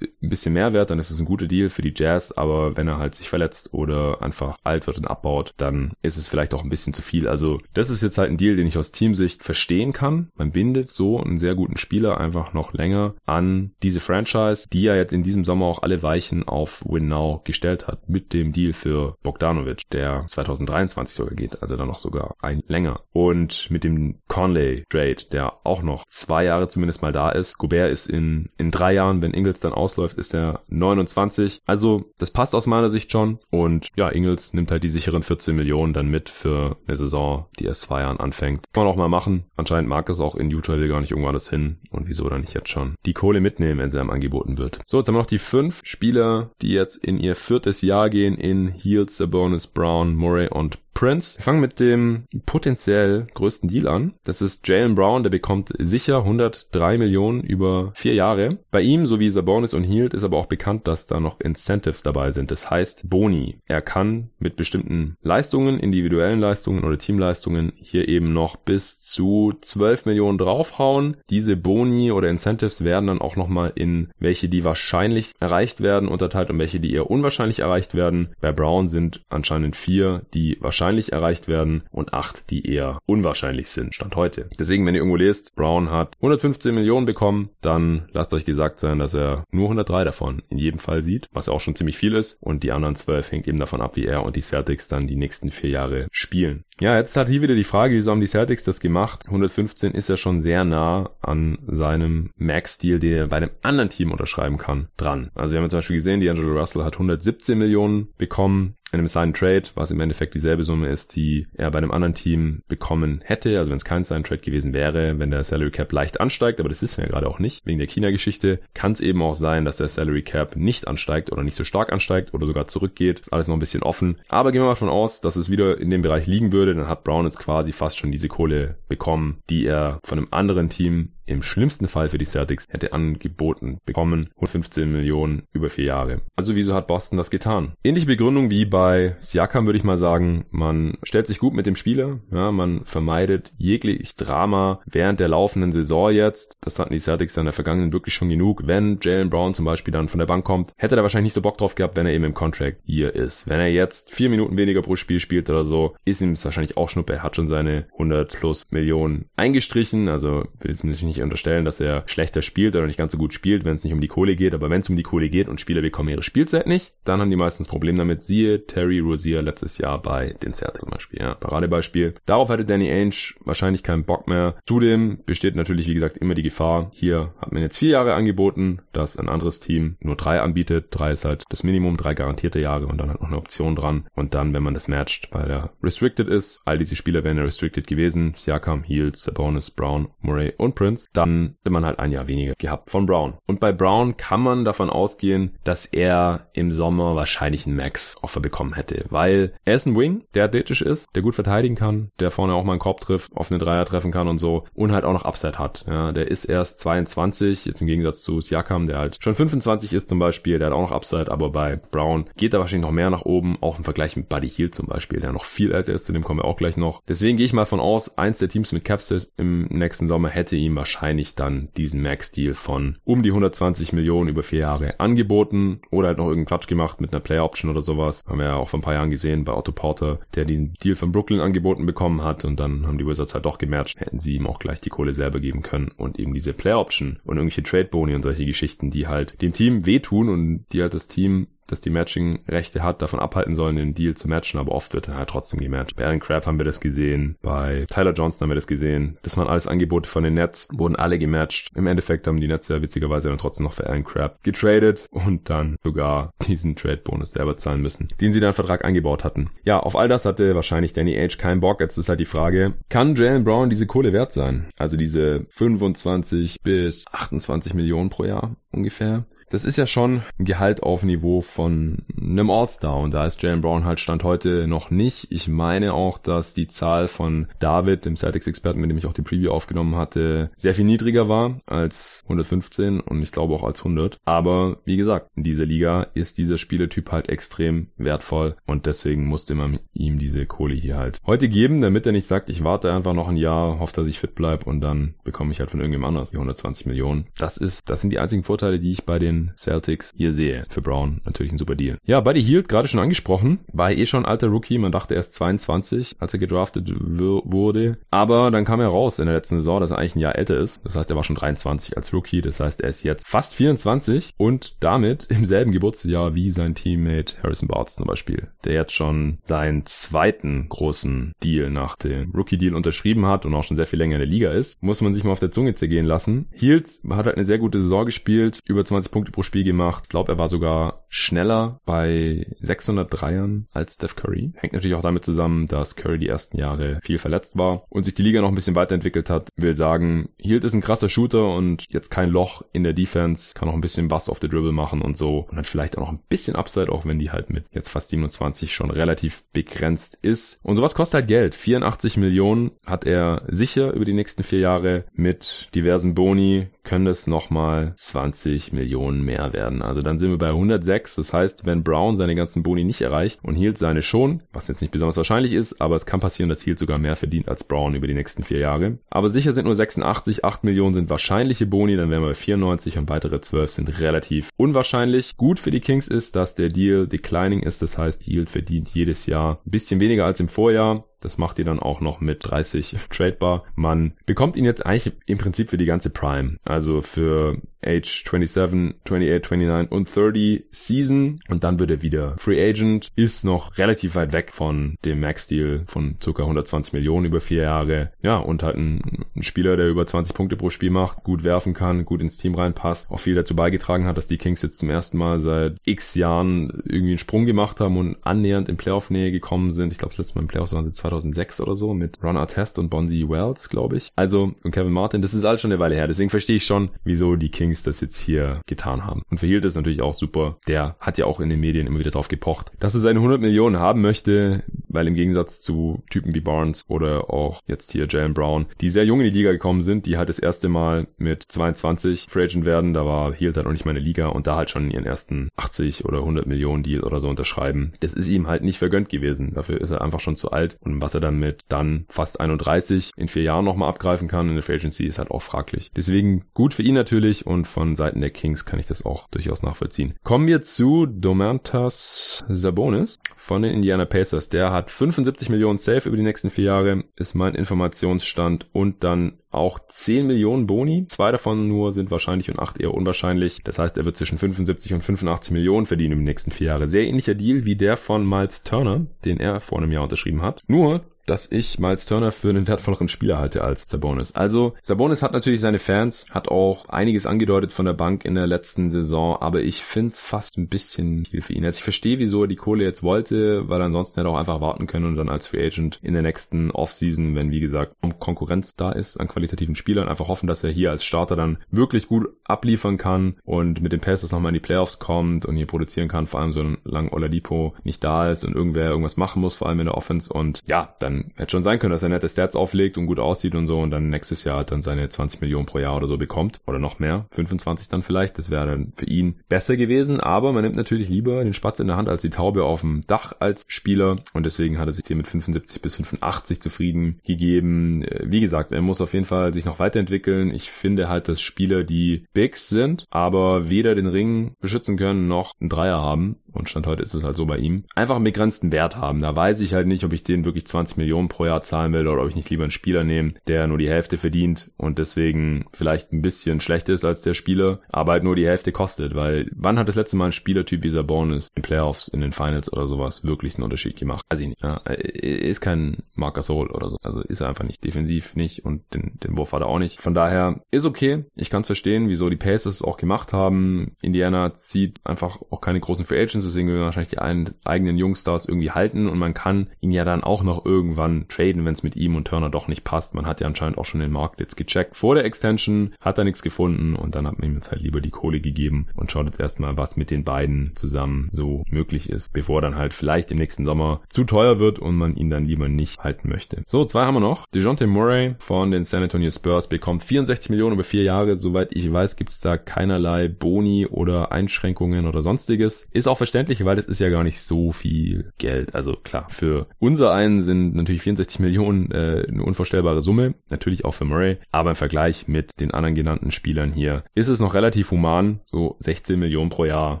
[0.22, 2.32] ein bisschen mehr wert, dann ist es ein guter Deal für die Jazz.
[2.32, 6.28] Aber wenn er halt sich verletzt oder einfach alt wird und abbaut, dann ist es
[6.28, 7.28] vielleicht auch ein bisschen zu viel.
[7.28, 10.28] Also das ist jetzt halt ein Deal, den ich aus Teamsicht verstehen kann.
[10.36, 14.94] Man bindet so einen sehr guten Spieler einfach noch länger an diese Franchise, die ja
[14.94, 18.74] jetzt in diesem Sommer auch alle Weichen auf Win Now gestellt hat mit dem Deal
[18.74, 23.00] für Bogdanovic, der 2023 sogar geht, also dann noch sogar ein länger.
[23.14, 27.58] Und mit dem Conley Trade, der auch noch noch zwei Jahre zumindest mal da ist.
[27.58, 31.60] Gobert ist in, in drei Jahren, wenn Ingles dann ausläuft, ist er 29.
[31.66, 33.38] Also das passt aus meiner Sicht schon.
[33.50, 37.64] Und ja, Ingles nimmt halt die sicheren 14 Millionen dann mit für eine Saison, die
[37.64, 38.64] erst zwei Jahren anfängt.
[38.72, 39.44] Kann man auch mal machen.
[39.56, 41.78] Anscheinend mag es auch in Utah, will gar nicht irgendwo anders hin.
[41.90, 44.80] Und wieso dann nicht jetzt schon die Kohle mitnehmen, wenn sie einem angeboten wird.
[44.86, 48.36] So, jetzt haben wir noch die fünf Spieler, die jetzt in ihr viertes Jahr gehen
[48.36, 51.38] in Heels, Sabonis, Brown, Murray und Prince.
[51.38, 54.14] Wir fangen mit dem potenziell größten Deal an.
[54.24, 58.58] Das ist Jalen Brown, der bekommt sicher 103 Millionen über vier Jahre.
[58.70, 62.30] Bei ihm, sowie Sabonis und Hield, ist aber auch bekannt, dass da noch Incentives dabei
[62.30, 62.50] sind.
[62.50, 63.58] Das heißt Boni.
[63.66, 70.06] Er kann mit bestimmten Leistungen, individuellen Leistungen oder Teamleistungen hier eben noch bis zu 12
[70.06, 71.16] Millionen draufhauen.
[71.30, 76.50] Diese Boni oder Incentives werden dann auch nochmal in welche, die wahrscheinlich erreicht werden, unterteilt
[76.50, 78.34] und welche, die eher unwahrscheinlich erreicht werden.
[78.40, 83.94] Bei Brown sind anscheinend vier, die wahrscheinlich erreicht werden und acht, die eher unwahrscheinlich sind,
[83.94, 84.48] Stand heute.
[84.58, 88.98] Deswegen, wenn ihr irgendwo lest, Brown hat 115 Millionen bekommen, dann lasst euch gesagt sein,
[88.98, 92.42] dass er nur 103 davon in jedem Fall sieht, was auch schon ziemlich viel ist
[92.42, 95.16] und die anderen 12 hängt eben davon ab, wie er und die Celtics dann die
[95.16, 96.64] nächsten vier Jahre spielen.
[96.80, 99.26] Ja, jetzt hat hier wieder die Frage, wieso haben die Celtics das gemacht?
[99.26, 104.10] 115 ist ja schon sehr nah an seinem Max-Deal, den er bei einem anderen Team
[104.10, 105.30] unterschreiben kann, dran.
[105.34, 109.06] Also wir haben zum Beispiel gesehen, die Angelo Russell hat 117 Millionen bekommen in einem
[109.06, 113.20] Sign Trade, was im Endeffekt dieselbe Summe ist, die er bei einem anderen Team bekommen
[113.24, 113.58] hätte.
[113.58, 116.68] Also wenn es kein Sign Trade gewesen wäre, wenn der Salary Cap leicht ansteigt, aber
[116.68, 119.64] das wissen wir ja gerade auch nicht, wegen der China-Geschichte, kann es eben auch sein,
[119.64, 123.20] dass der Salary Cap nicht ansteigt oder nicht so stark ansteigt oder sogar zurückgeht.
[123.20, 124.18] Ist alles noch ein bisschen offen.
[124.28, 126.88] Aber gehen wir mal davon aus, dass es wieder in dem Bereich liegen würde, dann
[126.88, 131.12] hat Brown jetzt quasi fast schon diese Kohle bekommen, die er von einem anderen Team
[131.26, 134.30] im schlimmsten Fall für die Celtics hätte angeboten bekommen.
[134.36, 136.22] 115 Millionen über vier Jahre.
[136.36, 137.74] Also wieso hat Boston das getan?
[137.84, 140.46] Ähnliche Begründung wie bei Siakam würde ich mal sagen.
[140.50, 142.20] Man stellt sich gut mit dem Spieler.
[142.30, 146.58] Ja, man vermeidet jegliches Drama während der laufenden Saison jetzt.
[146.60, 148.66] Das hatten die Celtics in der Vergangenheit wirklich schon genug.
[148.66, 151.42] Wenn Jalen Brown zum Beispiel dann von der Bank kommt, hätte er wahrscheinlich nicht so
[151.42, 153.48] Bock drauf gehabt, wenn er eben im Contract hier ist.
[153.48, 156.76] Wenn er jetzt vier Minuten weniger pro Spiel spielt oder so, ist ihm es wahrscheinlich
[156.76, 157.14] auch Schnuppe.
[157.14, 160.08] Er hat schon seine 100 plus Millionen eingestrichen.
[160.08, 163.34] Also will es mich nicht unterstellen, dass er schlechter spielt oder nicht ganz so gut
[163.34, 164.54] spielt, wenn es nicht um die Kohle geht.
[164.54, 167.30] Aber wenn es um die Kohle geht und Spieler bekommen ihre Spielzeit nicht, dann haben
[167.30, 168.22] die meistens Problem damit.
[168.22, 171.20] Siehe Terry Rozier letztes Jahr bei den Celtics zum Beispiel.
[171.20, 172.14] Ja, Paradebeispiel.
[172.26, 174.56] Darauf hatte Danny Ainge wahrscheinlich keinen Bock mehr.
[174.66, 176.90] Zudem besteht natürlich, wie gesagt, immer die Gefahr.
[176.92, 180.86] Hier hat man jetzt vier Jahre angeboten, dass ein anderes Team nur drei anbietet.
[180.90, 184.06] Drei ist halt das Minimum, drei garantierte Jahre und dann halt noch eine Option dran.
[184.14, 187.44] Und dann, wenn man das matcht, weil er restricted ist, all diese Spieler wären ja
[187.44, 188.34] restricted gewesen.
[188.36, 192.90] Siakam, Heald, Sabonis, Brown, Murray und Prince dann hätte man halt ein Jahr weniger gehabt
[192.90, 193.34] von Brown.
[193.46, 198.74] Und bei Brown kann man davon ausgehen, dass er im Sommer wahrscheinlich einen Max-Offer bekommen
[198.74, 202.54] hätte, weil er ist ein Wing, der athletisch ist, der gut verteidigen kann, der vorne
[202.54, 205.24] auch mal einen Korb trifft, offene Dreier treffen kann und so und halt auch noch
[205.24, 205.84] Upside hat.
[205.86, 210.08] Ja, der ist erst 22, jetzt im Gegensatz zu Siakam, der halt schon 25 ist
[210.08, 213.10] zum Beispiel, der hat auch noch Upside, aber bei Brown geht da wahrscheinlich noch mehr
[213.10, 216.06] nach oben, auch im Vergleich mit Buddy Hield zum Beispiel, der noch viel älter ist,
[216.06, 217.02] zu dem kommen wir auch gleich noch.
[217.08, 220.56] Deswegen gehe ich mal von aus, eins der Teams mit Capsters im nächsten Sommer hätte
[220.56, 225.80] ihm wahrscheinlich wahrscheinlich dann diesen Max-Deal von um die 120 Millionen über vier Jahre angeboten
[225.90, 228.24] oder halt noch irgendeinen Quatsch gemacht mit einer Player-Option oder sowas.
[228.26, 230.94] Haben wir ja auch vor ein paar Jahren gesehen bei Otto Porter, der diesen Deal
[230.94, 234.00] von Brooklyn angeboten bekommen hat und dann haben die Wizards halt doch gematcht.
[234.00, 237.36] Hätten sie ihm auch gleich die Kohle selber geben können und eben diese Player-Option und
[237.36, 241.48] irgendwelche Trade-Boni und solche Geschichten, die halt dem Team wehtun und die halt das Team
[241.72, 245.16] dass die Matching-Rechte hat, davon abhalten sollen, den Deal zu matchen, aber oft wird er
[245.16, 245.96] halt trotzdem gematcht.
[245.96, 249.18] Bei Aaron Crab haben wir das gesehen, bei Tyler Johnson haben wir das gesehen.
[249.22, 251.70] Das waren alles Angebote von den Nets, wurden alle gematcht.
[251.74, 255.48] Im Endeffekt haben die Nets ja witzigerweise dann trotzdem noch für Aaron Crab getradet und
[255.48, 259.50] dann sogar diesen Trade-Bonus selber zahlen müssen, den sie dann Vertrag eingebaut hatten.
[259.64, 261.80] Ja, auf all das hatte wahrscheinlich Danny Age keinen Bock.
[261.80, 264.68] Jetzt ist halt die Frage, kann Jalen Brown diese Kohle wert sein?
[264.76, 269.24] Also diese 25 bis 28 Millionen pro Jahr ungefähr.
[269.50, 273.60] Das ist ja schon ein Gehalt auf Niveau von einem All-Star und da ist Jalen
[273.60, 275.26] Brown halt Stand heute noch nicht.
[275.30, 279.22] Ich meine auch, dass die Zahl von David, dem Celtics-Experten, mit dem ich auch die
[279.22, 284.18] Preview aufgenommen hatte, sehr viel niedriger war als 115 und ich glaube auch als 100.
[284.24, 289.54] Aber wie gesagt, in dieser Liga ist dieser Spieletyp halt extrem wertvoll und deswegen musste
[289.54, 293.12] man ihm diese Kohle hier halt heute geben, damit er nicht sagt, ich warte einfach
[293.12, 296.16] noch ein Jahr, hoffe, dass ich fit bleibe und dann bekomme ich halt von irgendjemand
[296.16, 297.26] anders die 120 Millionen.
[297.36, 300.64] Das ist, das sind die einzigen Vorteile, die ich bei den Celtics hier sehe.
[300.68, 301.98] Für Brown natürlich ein super Deal.
[302.04, 304.78] Ja, Buddy Hield, gerade schon angesprochen, war eh schon alter Rookie.
[304.78, 307.98] Man dachte erst 22, als er gedraftet wurde.
[308.10, 310.58] Aber dann kam er raus in der letzten Saison, dass er eigentlich ein Jahr älter
[310.58, 310.84] ist.
[310.84, 312.42] Das heißt, er war schon 23 als Rookie.
[312.42, 317.36] Das heißt, er ist jetzt fast 24 und damit im selben Geburtsjahr wie sein Teammate
[317.42, 323.26] Harrison Barnes zum Beispiel, der jetzt schon seinen zweiten großen Deal nach dem Rookie-Deal unterschrieben
[323.26, 324.82] hat und auch schon sehr viel länger in der Liga ist.
[324.82, 326.46] Muss man sich mal auf der Zunge zergehen lassen.
[326.52, 330.04] Hield hat halt eine sehr gute Saison gespielt, über 20 Punkte pro Spiel gemacht.
[330.04, 334.52] Ich glaube, er war sogar schneller bei 600 Dreiern als Steph Curry.
[334.56, 338.14] Hängt natürlich auch damit zusammen, dass Curry die ersten Jahre viel verletzt war und sich
[338.14, 339.50] die Liga noch ein bisschen weiterentwickelt hat.
[339.56, 343.68] Will sagen, Hield ist ein krasser Shooter und jetzt kein Loch in der Defense, kann
[343.68, 346.12] auch ein bisschen was auf der Dribble machen und so und hat vielleicht auch noch
[346.12, 350.60] ein bisschen Upside, auch wenn die halt mit jetzt fast 27 schon relativ begrenzt ist.
[350.62, 351.54] Und sowas kostet halt Geld.
[351.54, 357.26] 84 Millionen hat er sicher über die nächsten vier Jahre mit diversen Boni, können es
[357.26, 359.82] nochmal 20 Millionen mehr werden.
[359.82, 361.01] Also dann sind wir bei 106.
[361.04, 364.80] Das heißt, wenn Brown seine ganzen Boni nicht erreicht und Hield seine schon, was jetzt
[364.80, 367.94] nicht besonders wahrscheinlich ist, aber es kann passieren, dass Hield sogar mehr verdient als Brown
[367.94, 368.98] über die nächsten vier Jahre.
[369.10, 372.98] Aber sicher sind nur 86, 8 Millionen sind wahrscheinliche Boni, dann wären wir bei 94
[372.98, 375.36] und weitere 12 sind relativ unwahrscheinlich.
[375.36, 377.82] Gut für die Kings ist, dass der Deal declining ist.
[377.82, 381.04] Das heißt, Hield verdient jedes Jahr ein bisschen weniger als im Vorjahr.
[381.22, 383.64] Das macht ihr dann auch noch mit 30 tradebar.
[383.74, 386.58] Man bekommt ihn jetzt eigentlich im Prinzip für die ganze Prime.
[386.64, 391.40] Also für Age 27, 28, 29 und 30 Season.
[391.48, 393.10] Und dann wird er wieder Free Agent.
[393.16, 396.42] Ist noch relativ weit weg von dem Max-Deal von ca.
[396.42, 398.12] 120 Millionen über vier Jahre.
[398.22, 401.74] Ja, und halt ein, ein, Spieler, der über 20 Punkte pro Spiel macht, gut werfen
[401.74, 403.10] kann, gut ins Team reinpasst.
[403.10, 406.82] Auch viel dazu beigetragen hat, dass die Kings jetzt zum ersten Mal seit x Jahren
[406.84, 409.92] irgendwie einen Sprung gemacht haben und annähernd in Playoff-Nähe gekommen sind.
[409.92, 412.78] Ich glaube, das letzte Mal im Playoffs waren sie 2006 oder so mit Ron Artest
[412.78, 414.10] und Bonzi Wells, glaube ich.
[414.16, 416.08] Also, und Kevin Martin, das ist alles schon eine Weile her.
[416.08, 419.22] Deswegen verstehe ich schon, wieso die Kings das jetzt hier getan haben.
[419.30, 420.58] Und für Hield ist natürlich auch super.
[420.66, 423.40] Der hat ja auch in den Medien immer wieder drauf gepocht, dass er seine 100
[423.40, 428.34] Millionen haben möchte, weil im Gegensatz zu Typen wie Barnes oder auch jetzt hier Jalen
[428.34, 431.44] Brown, die sehr jung in die Liga gekommen sind, die halt das erste Mal mit
[431.44, 434.56] 22 Free Agent werden, da war Hield halt noch nicht mal eine Liga und da
[434.56, 437.92] halt schon ihren ersten 80 oder 100 Millionen Deal oder so unterschreiben.
[438.00, 439.52] Das ist ihm halt nicht vergönnt gewesen.
[439.54, 443.12] Dafür ist er einfach schon zu alt und was er dann mit dann fast 31
[443.16, 445.90] in vier Jahren nochmal abgreifen kann in der Free Agency ist halt auch fraglich.
[445.94, 449.62] Deswegen gut für ihn natürlich und von Seiten der Kings kann ich das auch durchaus
[449.62, 450.14] nachvollziehen.
[450.22, 454.48] Kommen wir zu Domantas Sabonis von den Indiana Pacers.
[454.48, 459.38] Der hat 75 Millionen Safe über die nächsten vier Jahre, ist mein Informationsstand und dann
[459.52, 461.06] auch 10 Millionen Boni.
[461.06, 463.60] Zwei davon nur sind wahrscheinlich und acht eher unwahrscheinlich.
[463.62, 466.88] Das heißt, er wird zwischen 75 und 85 Millionen verdienen im nächsten vier Jahre.
[466.88, 470.62] Sehr ähnlicher Deal wie der von Miles Turner, den er vor einem Jahr unterschrieben hat.
[470.66, 474.34] Nur, dass ich Miles Turner für einen wertvolleren Spieler halte als Sabonis.
[474.34, 478.46] Also Sabonis hat natürlich seine Fans, hat auch einiges angedeutet von der Bank in der
[478.46, 481.64] letzten Saison, aber ich find's fast ein bisschen viel für ihn.
[481.64, 484.60] Also ich verstehe, wieso er die Kohle jetzt wollte, weil ansonsten hätte er auch einfach
[484.60, 488.74] warten können und dann als Free Agent in der nächsten Offseason, wenn wie gesagt Konkurrenz
[488.76, 492.28] da ist an qualitativen Spielern, einfach hoffen, dass er hier als Starter dann wirklich gut
[492.44, 496.26] abliefern kann und mit den Passes nochmal in die Playoffs kommt und hier produzieren kann,
[496.26, 499.80] vor allem so lange Oladipo nicht da ist und irgendwer irgendwas machen muss, vor allem
[499.80, 502.56] in der Offense und ja, dann dann hätte schon sein können, dass er nette Stats
[502.56, 505.78] auflegt und gut aussieht und so und dann nächstes Jahr dann seine 20 Millionen pro
[505.78, 509.36] Jahr oder so bekommt oder noch mehr, 25 dann vielleicht, das wäre dann für ihn
[509.48, 512.64] besser gewesen, aber man nimmt natürlich lieber den Spatz in der Hand als die Taube
[512.64, 516.60] auf dem Dach als Spieler und deswegen hat er sich hier mit 75 bis 85
[516.60, 518.02] zufrieden gegeben.
[518.02, 520.52] Äh, wie gesagt, er muss auf jeden Fall sich noch weiterentwickeln.
[520.54, 525.54] Ich finde halt, dass Spieler, die Bigs sind, aber weder den Ring beschützen können noch
[525.60, 528.72] einen Dreier haben, und Stand heute ist es halt so bei ihm, einfach einen begrenzten
[528.72, 529.20] Wert haben.
[529.20, 532.06] Da weiß ich halt nicht, ob ich den wirklich 20 Millionen pro Jahr zahlen will
[532.06, 535.66] oder ob ich nicht lieber einen Spieler nehme, der nur die Hälfte verdient und deswegen
[535.72, 539.50] vielleicht ein bisschen schlechter ist als der Spieler, aber halt nur die Hälfte kostet, weil
[539.54, 542.86] wann hat das letzte Mal ein Spielertyp wie Sabonis in Playoffs, in den Finals oder
[542.86, 544.24] sowas wirklich einen Unterschied gemacht?
[544.30, 544.62] Weiß ich nicht.
[544.62, 546.96] Ja, ist kein Marcus Soul oder so.
[547.02, 547.84] Also ist er einfach nicht.
[547.84, 550.00] Defensiv nicht und den, den Wurf hat er auch nicht.
[550.00, 551.24] Von daher ist okay.
[551.34, 553.96] Ich kann es verstehen, wieso die Pacers auch gemacht haben.
[554.02, 558.46] Indiana zieht einfach auch keine großen Free Agents deswegen will wahrscheinlich die ein, eigenen Jungstars
[558.46, 561.96] irgendwie halten und man kann ihn ja dann auch noch irgendwann traden, wenn es mit
[561.96, 563.14] ihm und Turner doch nicht passt.
[563.14, 564.96] Man hat ja anscheinend auch schon den Markt jetzt gecheckt.
[564.96, 568.00] Vor der Extension hat er nichts gefunden und dann hat man ihm jetzt halt lieber
[568.00, 572.32] die Kohle gegeben und schaut jetzt erstmal, was mit den beiden zusammen so möglich ist,
[572.32, 575.68] bevor dann halt vielleicht im nächsten Sommer zu teuer wird und man ihn dann lieber
[575.68, 576.62] nicht halten möchte.
[576.66, 577.46] So, zwei haben wir noch.
[577.46, 581.36] DeJounte Murray von den San Antonio Spurs bekommt 64 Millionen über vier Jahre.
[581.36, 585.88] Soweit ich weiß, gibt es da keinerlei Boni oder Einschränkungen oder sonstiges.
[585.92, 588.74] Ist auch verständlich, weil das ist ja gar nicht so viel Geld.
[588.74, 593.92] Also klar, für unser einen sind natürlich 64 Millionen äh, eine unvorstellbare Summe, natürlich auch
[593.92, 597.90] für Murray, aber im Vergleich mit den anderen genannten Spielern hier ist es noch relativ
[597.90, 600.00] human, so 16 Millionen pro Jahr,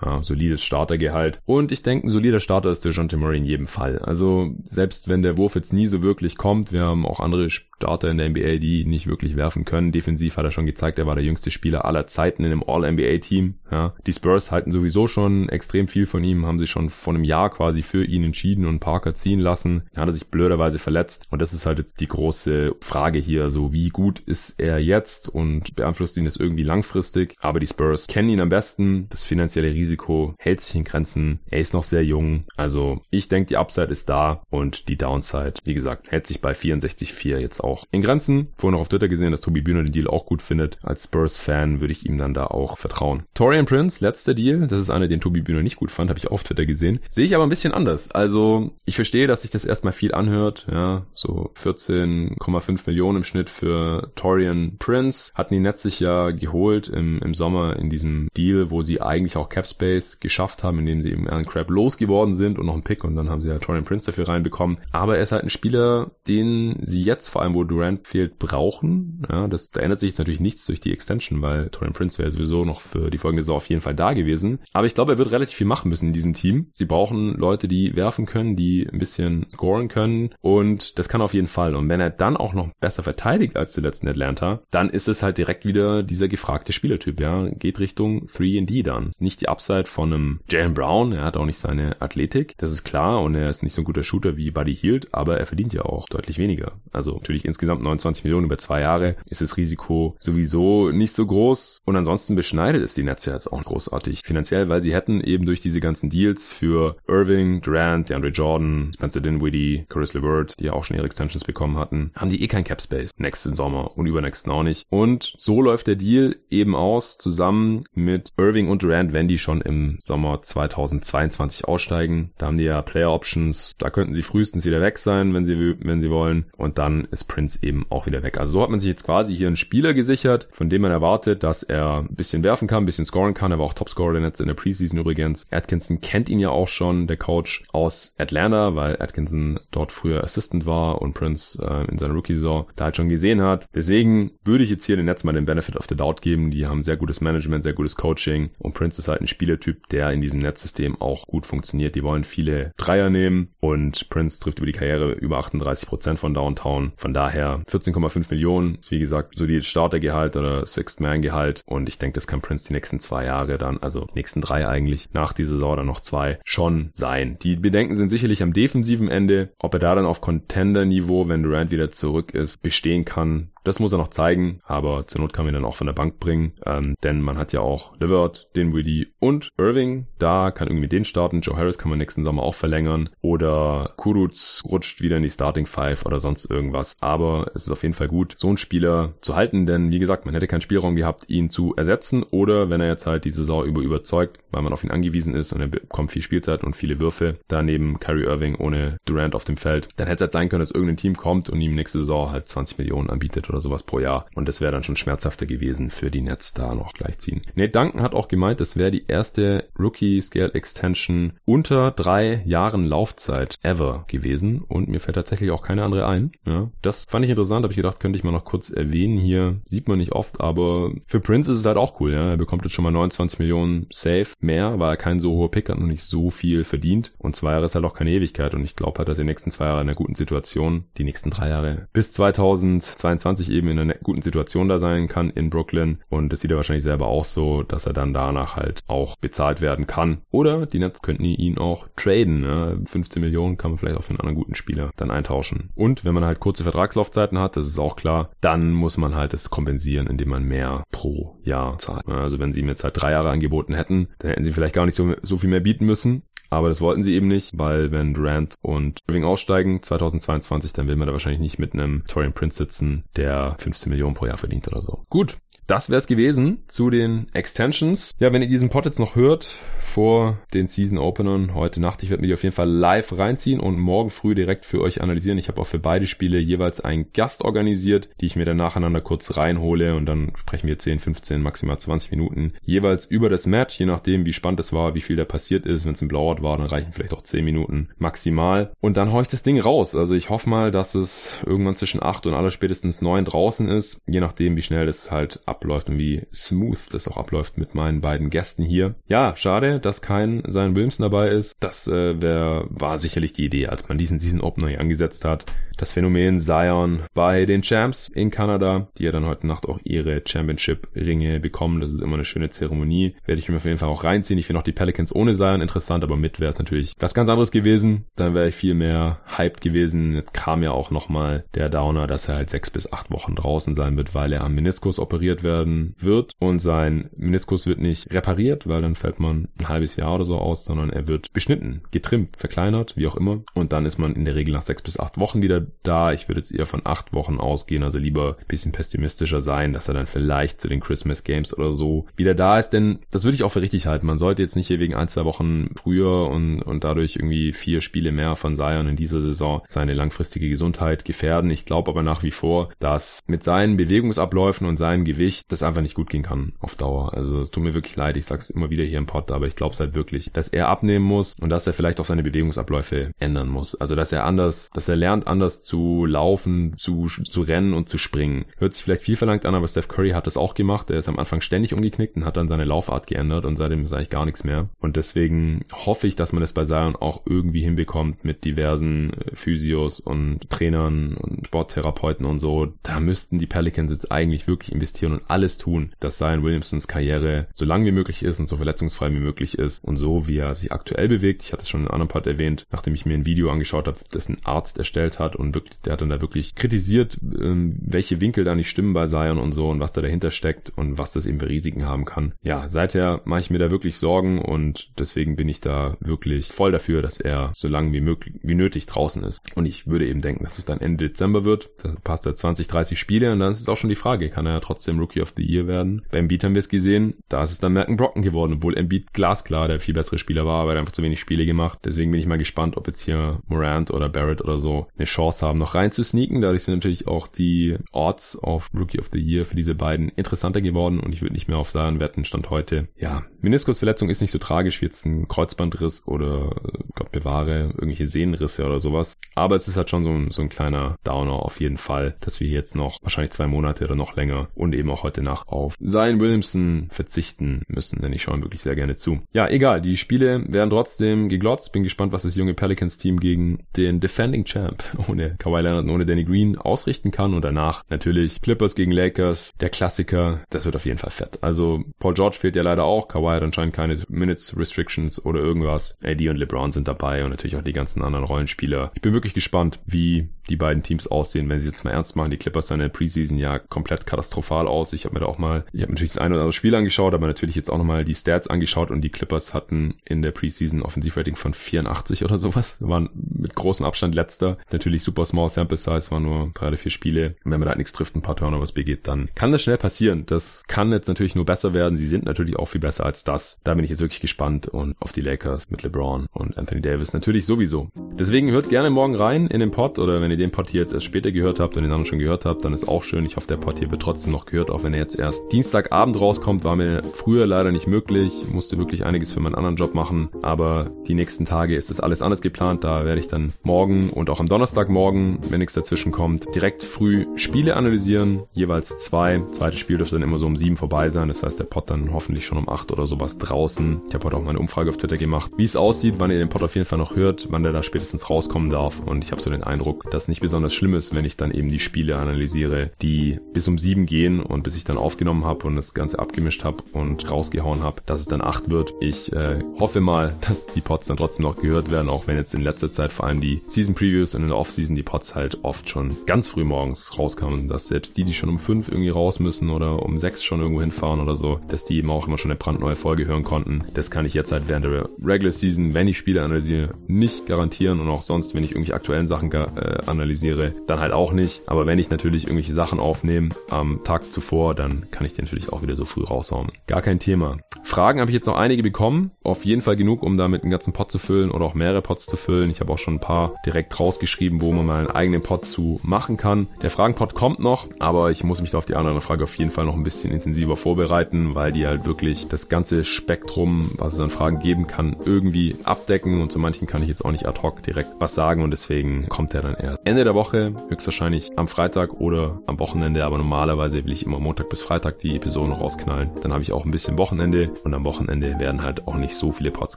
[0.00, 1.40] ja, solides Startergehalt.
[1.44, 3.98] Und ich denke, ein solider Starter ist der John Murray in jedem Fall.
[3.98, 8.10] Also selbst wenn der Wurf jetzt nie so wirklich kommt, wir haben auch andere Starter
[8.10, 9.90] in der NBA, die nicht wirklich werfen können.
[9.90, 13.54] Defensiv hat er schon gezeigt, er war der jüngste Spieler aller Zeiten in einem All-NBA-Team.
[13.72, 13.94] Ja.
[14.06, 17.50] Die Spurs halten sowieso schon extrem viel von ihm, haben sich schon vor einem Jahr
[17.50, 19.82] quasi für ihn entschieden und Parker ziehen lassen.
[19.92, 21.26] Da hat er sich blöderweise verletzt.
[21.30, 25.28] Und das ist halt jetzt die große Frage hier, so wie gut ist er jetzt
[25.28, 27.34] und beeinflusst ihn das irgendwie langfristig.
[27.40, 29.08] Aber die Spurs kennen ihn am besten.
[29.08, 31.40] Das finanzielle Risiko hält sich in Grenzen.
[31.50, 32.44] Er ist noch sehr jung.
[32.56, 36.52] Also ich denke, die Upside ist da und die Downside, wie gesagt, hält sich bei
[36.52, 38.48] 64,4 jetzt auch in Grenzen.
[38.54, 40.78] Vorhin noch auf Twitter gesehen, dass Tobi Bühner den Deal auch gut findet.
[40.82, 43.22] Als Spurs-Fan würde ich ihm dann da auch vertrauen.
[43.32, 44.66] Torian Prince, letzter Deal.
[44.66, 47.00] Das ist einer, den Tobi Bühner nicht gut fand, habe ich auf Twitter gesehen.
[47.08, 48.10] Sehe ich aber ein bisschen anders.
[48.10, 50.66] Also ich verstehe, dass sich das erstmal viel anhört.
[50.70, 55.32] Ja, so 14,5 Millionen im Schnitt für Torian Prince.
[55.34, 59.36] Hatten die Nets sich ja geholt im, im Sommer in diesem Deal, wo sie eigentlich
[59.36, 63.04] auch Capspace geschafft haben, indem sie eben Alan Crab losgeworden sind und noch einen Pick
[63.04, 64.78] und dann haben sie ja Torian Prince dafür reinbekommen.
[64.90, 69.26] Aber er ist halt ein Spieler, den sie jetzt, vor allem wo Durant fehlt, brauchen.
[69.30, 72.30] Ja, das, da ändert sich jetzt natürlich nichts durch die Extension, weil Torian Prince wäre
[72.30, 74.60] sowieso noch für die folgende Saison auf jeden Fall da gewesen.
[74.72, 76.72] Aber ich glaube, er wird relativ viel machen müssen in diesem Team.
[76.74, 81.34] Sie brauchen Leute, die werfen können, die ein bisschen scoren können und das kann auf
[81.34, 81.76] jeden Fall.
[81.76, 85.22] Und wenn er dann auch noch besser verteidigt als zuletzt in Atlanta, dann ist es
[85.22, 87.48] halt direkt wieder dieser gefragte Spielertyp, ja.
[87.48, 89.10] Geht Richtung 3D dann.
[89.18, 92.84] Nicht die Upside von einem Jalen Brown, er hat auch nicht seine Athletik, das ist
[92.84, 95.74] klar und er ist nicht so ein guter Shooter wie Buddy Hield, aber er verdient
[95.74, 96.72] ja auch deutlich weniger.
[96.90, 101.80] Also natürlich insgesamt 29 Millionen über zwei Jahre ist das Risiko sowieso nicht so groß
[101.84, 105.60] und ansonsten beschneidet es die Netze jetzt auch großartig finanziell, weil sie hätten eben durch
[105.60, 110.84] diese ganzen Deals für Irving, Durant, DeAndre Jordan, Spencer Dinwiddie, Chris LeVert, die ja auch
[110.84, 114.52] schon ihre Extensions bekommen hatten, haben die eh kein Cap Space nächsten Sommer und übernächsten
[114.52, 114.86] auch nicht.
[114.88, 119.60] Und so läuft der Deal eben aus, zusammen mit Irving und Durant, wenn die schon
[119.60, 122.32] im Sommer 2022 aussteigen.
[122.38, 125.76] Da haben die ja Player Options, da könnten sie frühestens wieder weg sein, wenn sie,
[125.80, 126.46] wenn sie wollen.
[126.56, 128.38] Und dann ist Prince eben auch wieder weg.
[128.38, 131.42] Also so hat man sich jetzt quasi hier einen Spieler gesichert, von dem man erwartet,
[131.42, 133.52] dass er ein bisschen werfen kann, ein bisschen scoren kann.
[133.52, 135.46] Er war auch Topscorer der Netz in der Preseason übrigens.
[135.62, 140.66] Atkinson kennt ihn ja auch schon, der Coach aus Atlanta, weil Atkinson dort früher Assistant
[140.66, 143.68] war und Prince äh, in seiner Rookie-Saison da halt schon gesehen hat.
[143.74, 146.50] Deswegen würde ich jetzt hier den Netz mal den Benefit of the Doubt geben.
[146.50, 150.10] Die haben sehr gutes Management, sehr gutes Coaching und Prince ist halt ein Spielertyp, der
[150.10, 151.94] in diesem Netzsystem auch gut funktioniert.
[151.94, 156.34] Die wollen viele Dreier nehmen und Prince trifft über die Karriere über 38 Prozent von
[156.34, 156.92] Downtown.
[156.96, 161.88] Von daher 14,5 Millionen ist wie gesagt so die Startergehalt oder Sixth Man Gehalt und
[161.88, 165.32] ich denke, das kann Prince die nächsten zwei Jahre dann, also nächsten drei eigentlich, nach
[165.32, 167.38] dieser Saison dann noch zwei, schon sein.
[167.42, 169.52] Die Bedenken sind sicherlich am defensiven Ende.
[169.58, 173.92] Ob er da dann auf Contender-Niveau, wenn Durant wieder zurück ist, bestehen kann, das muss
[173.92, 176.52] er noch zeigen, aber zur Not kann man ihn dann auch von der Bank bringen,
[176.66, 180.06] ähm, denn man hat ja auch Levert, Dinwiddie und Irving.
[180.18, 181.40] Da kann irgendwie den starten.
[181.40, 185.66] Joe Harris kann man nächsten Sommer auch verlängern oder Kuruz rutscht wieder in die Starting
[185.66, 186.96] Five oder sonst irgendwas.
[187.00, 190.26] Aber es ist auf jeden Fall gut, so einen Spieler zu halten, denn wie gesagt,
[190.26, 193.64] man hätte keinen Spielraum gehabt, ihn zu ersetzen oder wenn er jetzt halt die Saison
[193.64, 197.00] über überzeugt, weil man auf ihn angewiesen ist und er bekommt viel Spielzeit und viele
[197.00, 200.60] Würfe, daneben Kyrie Irving ohne Durant auf dem Feld, dann hätte es halt sein können,
[200.60, 204.00] dass irgendein Team kommt und ihm nächste Saison halt 20 Millionen anbietet oder sowas pro
[204.00, 204.26] Jahr.
[204.34, 207.42] Und das wäre dann schon schmerzhafter gewesen für die Nets da noch gleichziehen.
[207.54, 212.84] Nate Duncan hat auch gemeint, das wäre die erste Rookie Scale Extension unter drei Jahren
[212.84, 214.62] Laufzeit ever gewesen.
[214.62, 216.32] Und mir fällt tatsächlich auch keine andere ein.
[216.46, 219.60] Ja, das fand ich interessant, habe ich gedacht, könnte ich mal noch kurz erwähnen hier.
[219.64, 222.12] Sieht man nicht oft, aber für Prince ist es halt auch cool.
[222.12, 225.50] Ja, er bekommt jetzt schon mal 29 Millionen safe mehr, weil er kein so hoher
[225.50, 227.12] Pick hat und nicht so viel verdient.
[227.18, 228.54] Und zwei Jahre ist halt auch keine Ewigkeit.
[228.54, 231.04] Und ich glaube halt, dass er die nächsten zwei Jahre in einer guten Situation, die
[231.04, 235.98] nächsten drei Jahre bis 2022 eben in einer guten Situation da sein kann in Brooklyn.
[236.08, 239.60] Und das sieht er wahrscheinlich selber auch so, dass er dann danach halt auch bezahlt
[239.60, 240.22] werden kann.
[240.30, 242.40] Oder die Nets könnten ihn auch traden.
[242.40, 242.82] Ne?
[242.84, 245.70] 15 Millionen kann man vielleicht auch für einen anderen guten Spieler dann eintauschen.
[245.74, 249.32] Und wenn man halt kurze Vertragslaufzeiten hat, das ist auch klar, dann muss man halt
[249.32, 252.06] das kompensieren, indem man mehr pro Jahr zahlt.
[252.08, 254.86] Also wenn sie ihm jetzt halt drei Jahre angeboten hätten, dann hätten sie vielleicht gar
[254.86, 256.22] nicht so, so viel mehr bieten müssen.
[256.52, 260.96] Aber das wollten sie eben nicht, weil wenn Durant und Irving aussteigen 2022, dann will
[260.96, 264.68] man da wahrscheinlich nicht mit einem Torian Prince sitzen, der 15 Millionen pro Jahr verdient
[264.68, 265.06] oder so.
[265.08, 268.12] Gut, das wäre es gewesen zu den Extensions.
[268.18, 272.10] Ja, wenn ihr diesen Pod jetzt noch hört vor den Season Openern heute Nacht, ich
[272.10, 275.38] werde mich auf jeden Fall live reinziehen und morgen früh direkt für euch analysieren.
[275.38, 279.00] Ich habe auch für beide Spiele jeweils einen Gast organisiert, die ich mir dann nacheinander
[279.00, 283.78] kurz reinhole und dann sprechen wir 10, 15, maximal 20 Minuten jeweils über das Match,
[283.78, 285.84] je nachdem wie spannend es war, wie viel da passiert ist.
[285.84, 288.72] Wenn es ein Blowout war, dann reichen vielleicht auch 10 Minuten maximal.
[288.80, 289.94] Und dann haue ich das Ding raus.
[289.94, 294.00] Also ich hoffe mal, dass es irgendwann zwischen 8 und aller spätestens 9 draußen ist,
[294.08, 298.00] je nachdem wie schnell das halt abläuft und wie smooth das auch abläuft mit meinen
[298.00, 298.94] beiden Gästen hier.
[299.06, 301.56] Ja, schade, dass kein Zion Williamson dabei ist.
[301.60, 305.44] Das äh, wär, war sicherlich die Idee, als man diesen Season Opener hier angesetzt hat.
[305.76, 310.22] Das Phänomen Zion bei den Champs in Kanada, die ja dann heute Nacht auch ihre
[310.24, 311.80] Championship-Ringe bekommen.
[311.80, 313.16] Das ist immer eine schöne Zeremonie.
[313.24, 314.38] Werde ich mir auf jeden Fall auch reinziehen.
[314.38, 317.28] Ich finde auch die Pelicans ohne Zion interessant, aber mit wäre es natürlich was ganz
[317.28, 318.06] anderes gewesen.
[318.16, 320.14] Dann wäre ich viel mehr hyped gewesen.
[320.14, 323.74] Jetzt kam ja auch nochmal der Downer, dass er halt sechs bis acht Wochen draußen
[323.74, 328.66] sein wird, weil er am Meniskus operiert werden wird und sein Meniskus wird nicht repariert,
[328.66, 332.36] weil dann fällt man ein halbes Jahr oder so aus, sondern er wird beschnitten, getrimmt,
[332.36, 333.42] verkleinert, wie auch immer.
[333.54, 336.12] Und dann ist man in der Regel nach sechs bis acht Wochen wieder da.
[336.12, 339.88] Ich würde jetzt eher von acht Wochen ausgehen, also lieber ein bisschen pessimistischer sein, dass
[339.88, 343.34] er dann vielleicht zu den Christmas Games oder so wieder da ist, denn das würde
[343.34, 344.06] ich auch für richtig halten.
[344.06, 347.80] Man sollte jetzt nicht hier wegen ein, zwei Wochen früher und, und dadurch irgendwie vier
[347.80, 351.50] Spiele mehr von Zion in dieser Saison seine langfristige Gesundheit gefährden.
[351.50, 355.82] Ich glaube aber nach wie vor, dass mit seinen Bewegungsabläufen und seinem Gewicht das einfach
[355.82, 357.14] nicht gut gehen kann auf Dauer.
[357.14, 359.56] Also es tut mir wirklich leid, ich sag's immer wieder hier im Pod, aber ich
[359.56, 363.12] glaube es halt wirklich, dass er abnehmen muss und dass er vielleicht auch seine Bewegungsabläufe
[363.18, 363.74] ändern muss.
[363.74, 367.98] Also dass er anders, dass er lernt anders zu laufen, zu, zu rennen und zu
[367.98, 368.46] springen.
[368.58, 370.90] Hört sich vielleicht viel verlangt an, aber Steph Curry hat das auch gemacht.
[370.90, 373.92] Er ist am Anfang ständig umgeknickt und hat dann seine Laufart geändert und seitdem ist
[373.92, 374.68] eigentlich gar nichts mehr.
[374.80, 379.34] Und deswegen hoffe ich, dass man das bei Zion auch irgendwie hinbekommt mit diversen äh,
[379.34, 382.72] Physios und Trainern und Sporttherapeuten und so.
[382.82, 387.46] Da müssten die Pelicans jetzt eigentlich wirklich investieren und alles tun, dass Zion Williamsons Karriere
[387.52, 390.54] so lang wie möglich ist und so verletzungsfrei wie möglich ist und so wie er
[390.54, 391.42] sich aktuell bewegt.
[391.42, 393.86] Ich hatte es schon in einem anderen Part erwähnt, nachdem ich mir ein Video angeschaut
[393.86, 397.76] habe, das ein Arzt erstellt hat und wirklich, der hat dann da wirklich kritisiert, ähm,
[397.80, 400.98] welche Winkel da nicht stimmen bei Zion und so und was da dahinter steckt und
[400.98, 402.34] was das eben für Risiken haben kann.
[402.42, 406.72] Ja, seither mache ich mir da wirklich Sorgen und deswegen bin ich da wirklich voll
[406.72, 409.42] dafür, dass er so lange wie möglich, wie nötig draußen ist.
[409.54, 411.70] Und ich würde eben denken, dass es dann Ende Dezember wird.
[411.82, 414.46] Da passt er 20, 30 Spiele und dann ist es auch schon die Frage, kann
[414.46, 416.02] er trotzdem Rookie of the Year werden?
[416.10, 419.12] Beim Beat haben wir es gesehen, da ist es dann Merken Brocken geworden, obwohl Embiid
[419.12, 421.80] glasklar der viel bessere Spieler war, aber er einfach zu wenig Spiele gemacht.
[421.84, 425.46] Deswegen bin ich mal gespannt, ob jetzt hier Morant oder Barrett oder so eine Chance
[425.46, 426.40] haben, noch reinzusneaken.
[426.40, 430.60] Dadurch sind natürlich auch die Odds auf Rookie of the Year für diese beiden interessanter
[430.60, 432.88] geworden und ich würde nicht mehr auf Zion wetten, Stand heute.
[432.96, 436.54] Ja, Meniskusverletzung ist nicht so tragisch wie jetzt ein Kreuzbandriss oder
[436.94, 439.14] Gott bewahre, irgendwelche Sehnenrisse oder sowas.
[439.34, 442.40] Aber es ist halt schon so ein, so ein kleiner Downer auf jeden Fall, dass
[442.40, 445.76] wir jetzt noch wahrscheinlich zwei Monate oder noch länger und eben auch heute Nacht auf
[445.78, 449.20] Zion Williamson verzichten müssen, denn ich schaue ihm wirklich sehr gerne zu.
[449.32, 451.72] Ja, egal, die Spiele werden trotzdem geglotzt.
[451.72, 455.90] Bin gespannt, was das junge Pelicans Team gegen den Defending Champ ohne Kawhi Leonard und
[455.90, 460.76] ohne Danny Green ausrichten kann und danach natürlich Clippers gegen Lakers, der Klassiker, das wird
[460.76, 461.38] auf jeden Fall fett.
[461.42, 465.96] Also Paul George fehlt ja leider auch, Kawhi hat anscheinend keine Minutes Restrictions oder irgendwas.
[466.02, 468.92] AD und LeBron sind dabei und natürlich auch die ganzen anderen Rollenspieler.
[468.94, 472.30] Ich bin wirklich gespannt, wie die beiden Teams aussehen, wenn sie jetzt mal ernst machen.
[472.30, 474.91] Die Clippers sahen in der Preseason ja komplett katastrophal aus.
[474.92, 477.14] Ich habe mir da auch mal, ich habe natürlich das ein oder andere Spiel angeschaut,
[477.14, 480.82] aber natürlich jetzt auch nochmal die Stats angeschaut und die Clippers hatten in der Preseason
[480.82, 482.78] Offensivrating von 84 oder sowas.
[482.80, 484.58] Waren mit großem Abstand letzter.
[484.70, 487.36] Natürlich super small sample size, waren nur drei oder vier Spiele.
[487.44, 490.24] Und wenn man da nichts trifft, ein paar Turnovers begeht, dann kann das schnell passieren.
[490.26, 491.96] Das kann jetzt natürlich nur besser werden.
[491.96, 493.60] Sie sind natürlich auch viel besser als das.
[493.64, 497.12] Da bin ich jetzt wirklich gespannt und auf die Lakers mit LeBron und Anthony Davis
[497.12, 497.88] natürlich sowieso.
[498.18, 500.92] Deswegen hört gerne morgen rein in den Pod oder wenn ihr den Pod hier jetzt
[500.92, 503.24] erst später gehört habt und den anderen schon gehört habt, dann ist auch schön.
[503.26, 506.20] Ich hoffe, der Pod hier wird trotzdem noch gehört, auch wenn er jetzt erst Dienstagabend
[506.20, 508.32] rauskommt, war mir früher leider nicht möglich.
[508.42, 512.00] Ich musste wirklich einiges für meinen anderen Job machen, aber die nächsten Tage ist das
[512.00, 512.84] alles anders geplant.
[512.84, 517.26] Da werde ich dann morgen und auch am Donnerstagmorgen, wenn nichts dazwischen kommt, direkt früh
[517.36, 519.42] Spiele analysieren, jeweils zwei.
[519.52, 521.28] Zweites Spiel dürfte dann immer so um sieben vorbei sein.
[521.28, 524.02] Das heißt, der Pod dann hoffentlich schon um acht oder sowas draußen.
[524.08, 526.38] Ich habe heute auch mal eine Umfrage auf Twitter gemacht, wie es aussieht, wann ihr
[526.38, 529.00] den Pod auf jeden Fall noch hört, wann der da spätestens rauskommen darf.
[529.00, 531.68] Und ich habe so den Eindruck, dass nicht besonders schlimm ist, wenn ich dann eben
[531.68, 535.76] die Spiele analysiere, die bis um sieben gehen und bis ich dann aufgenommen habe und
[535.76, 538.94] das Ganze abgemischt habe und rausgehauen habe, dass es dann acht wird.
[539.00, 542.54] Ich äh, hoffe mal, dass die Pods dann trotzdem noch gehört werden, auch wenn jetzt
[542.54, 545.58] in letzter Zeit vor allem die Season Previews und in der Offseason die Pods halt
[545.62, 549.40] oft schon ganz früh morgens rauskamen, dass selbst die, die schon um fünf irgendwie raus
[549.40, 552.50] müssen oder um sechs schon irgendwo hinfahren oder so, dass die eben auch immer schon
[552.50, 553.84] eine brandneue Folge hören konnten.
[553.94, 558.00] Das kann ich jetzt halt während der Regular Season, wenn ich Spiele analysiere, nicht garantieren
[558.00, 561.62] und auch sonst, wenn ich irgendwelche aktuellen Sachen äh, analysiere, dann halt auch nicht.
[561.66, 565.72] Aber wenn ich natürlich irgendwelche Sachen aufnehme am Tag zuvor, dann kann ich die natürlich
[565.72, 566.72] auch wieder so früh raushauen.
[566.86, 567.56] Gar kein Thema.
[567.82, 569.30] Fragen habe ich jetzt noch einige bekommen.
[569.42, 572.26] Auf jeden Fall genug, um damit einen ganzen Pot zu füllen oder auch mehrere Pots
[572.26, 572.70] zu füllen.
[572.70, 576.00] Ich habe auch schon ein paar direkt rausgeschrieben, wo man mal einen eigenen Pot zu
[576.02, 576.68] machen kann.
[576.82, 579.70] Der Fragenpot kommt noch, aber ich muss mich da auf die andere Frage auf jeden
[579.70, 584.20] Fall noch ein bisschen intensiver vorbereiten, weil die halt wirklich das ganze Spektrum, was es
[584.20, 587.62] an Fragen geben kann, irgendwie abdecken und zu manchen kann ich jetzt auch nicht ad
[587.62, 591.68] hoc direkt was sagen und deswegen kommt der dann erst Ende der Woche, höchstwahrscheinlich am
[591.68, 596.30] Freitag oder am Wochenende, aber normalerweise will ich immer Montag bis Freitag die Episoden rausknallen.
[596.42, 599.52] Dann habe ich auch ein bisschen Wochenende und am Wochenende werden halt auch nicht so
[599.52, 599.96] viele Pods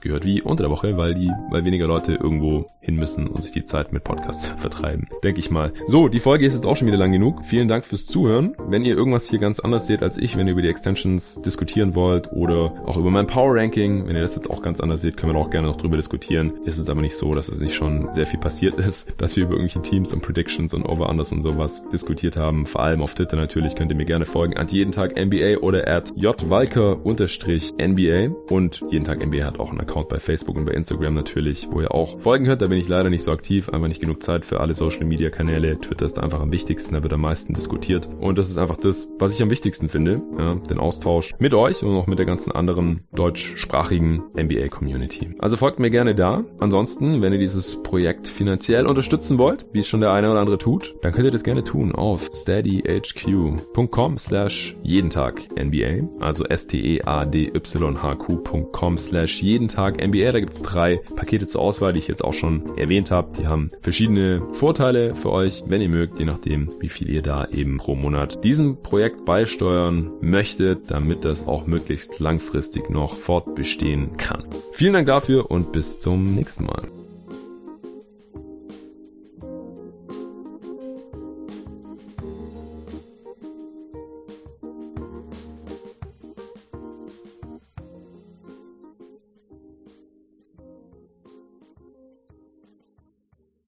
[0.00, 3.52] gehört wie unter der Woche, weil die, weil weniger Leute irgendwo hin müssen und sich
[3.52, 5.08] die Zeit mit Podcasts vertreiben.
[5.22, 5.72] Denke ich mal.
[5.86, 7.44] So, die Folge ist jetzt auch schon wieder lang genug.
[7.44, 8.54] Vielen Dank fürs Zuhören.
[8.68, 11.94] Wenn ihr irgendwas hier ganz anders seht als ich, wenn ihr über die Extensions diskutieren
[11.94, 15.16] wollt oder auch über mein Power Ranking, wenn ihr das jetzt auch ganz anders seht,
[15.16, 16.52] können wir auch gerne noch drüber diskutieren.
[16.64, 19.44] Ist es aber nicht so, dass es nicht schon sehr viel passiert ist, dass wir
[19.44, 22.66] über irgendwelche Teams und Predictions und Over-Unders und sowas diskutiert haben.
[22.66, 24.56] Vor allem auf Twitter natürlich könnt ihr mir gerne folgen.
[24.58, 27.00] At jeden Tag NBA oder at jwalker-nba
[28.50, 31.80] und jeden Tag NBA hat auch einen Account bei Facebook und bei Instagram natürlich, wo
[31.80, 32.60] ihr auch folgen könnt.
[32.60, 35.30] Da bin ich leider nicht so aktiv, einfach nicht genug Zeit für alle Social Media
[35.30, 35.80] Kanäle.
[35.80, 38.10] Twitter ist einfach am wichtigsten, da wird am meisten diskutiert.
[38.20, 40.20] Und das ist einfach das, was ich am wichtigsten finde.
[40.38, 45.30] Ja, den Austausch mit euch und auch mit der ganzen anderen deutschsprachigen NBA Community.
[45.38, 46.44] Also folgt mir gerne da.
[46.58, 50.58] Ansonsten, wenn ihr dieses Projekt finanziell unterstützen wollt, wie es schon der eine oder andere
[50.58, 56.08] tut, dann könnt ihr das gerne tun auf steadyhq.com slash jeden Tag NBA.
[56.20, 60.32] Also S-T-E-A-D-Y-H-Q.com slash jeden Tag NBA.
[60.32, 63.32] Da gibt es drei Pakete zur Auswahl, die ich jetzt auch schon erwähnt habe.
[63.38, 67.46] Die haben verschiedene Vorteile für euch, wenn ihr mögt, je nachdem, wie viel ihr da
[67.46, 74.44] eben pro Monat diesem Projekt beisteuern möchtet, damit das auch möglichst langfristig noch fortbestehen kann.
[74.72, 76.88] Vielen Dank dafür und bis zum nächsten Mal.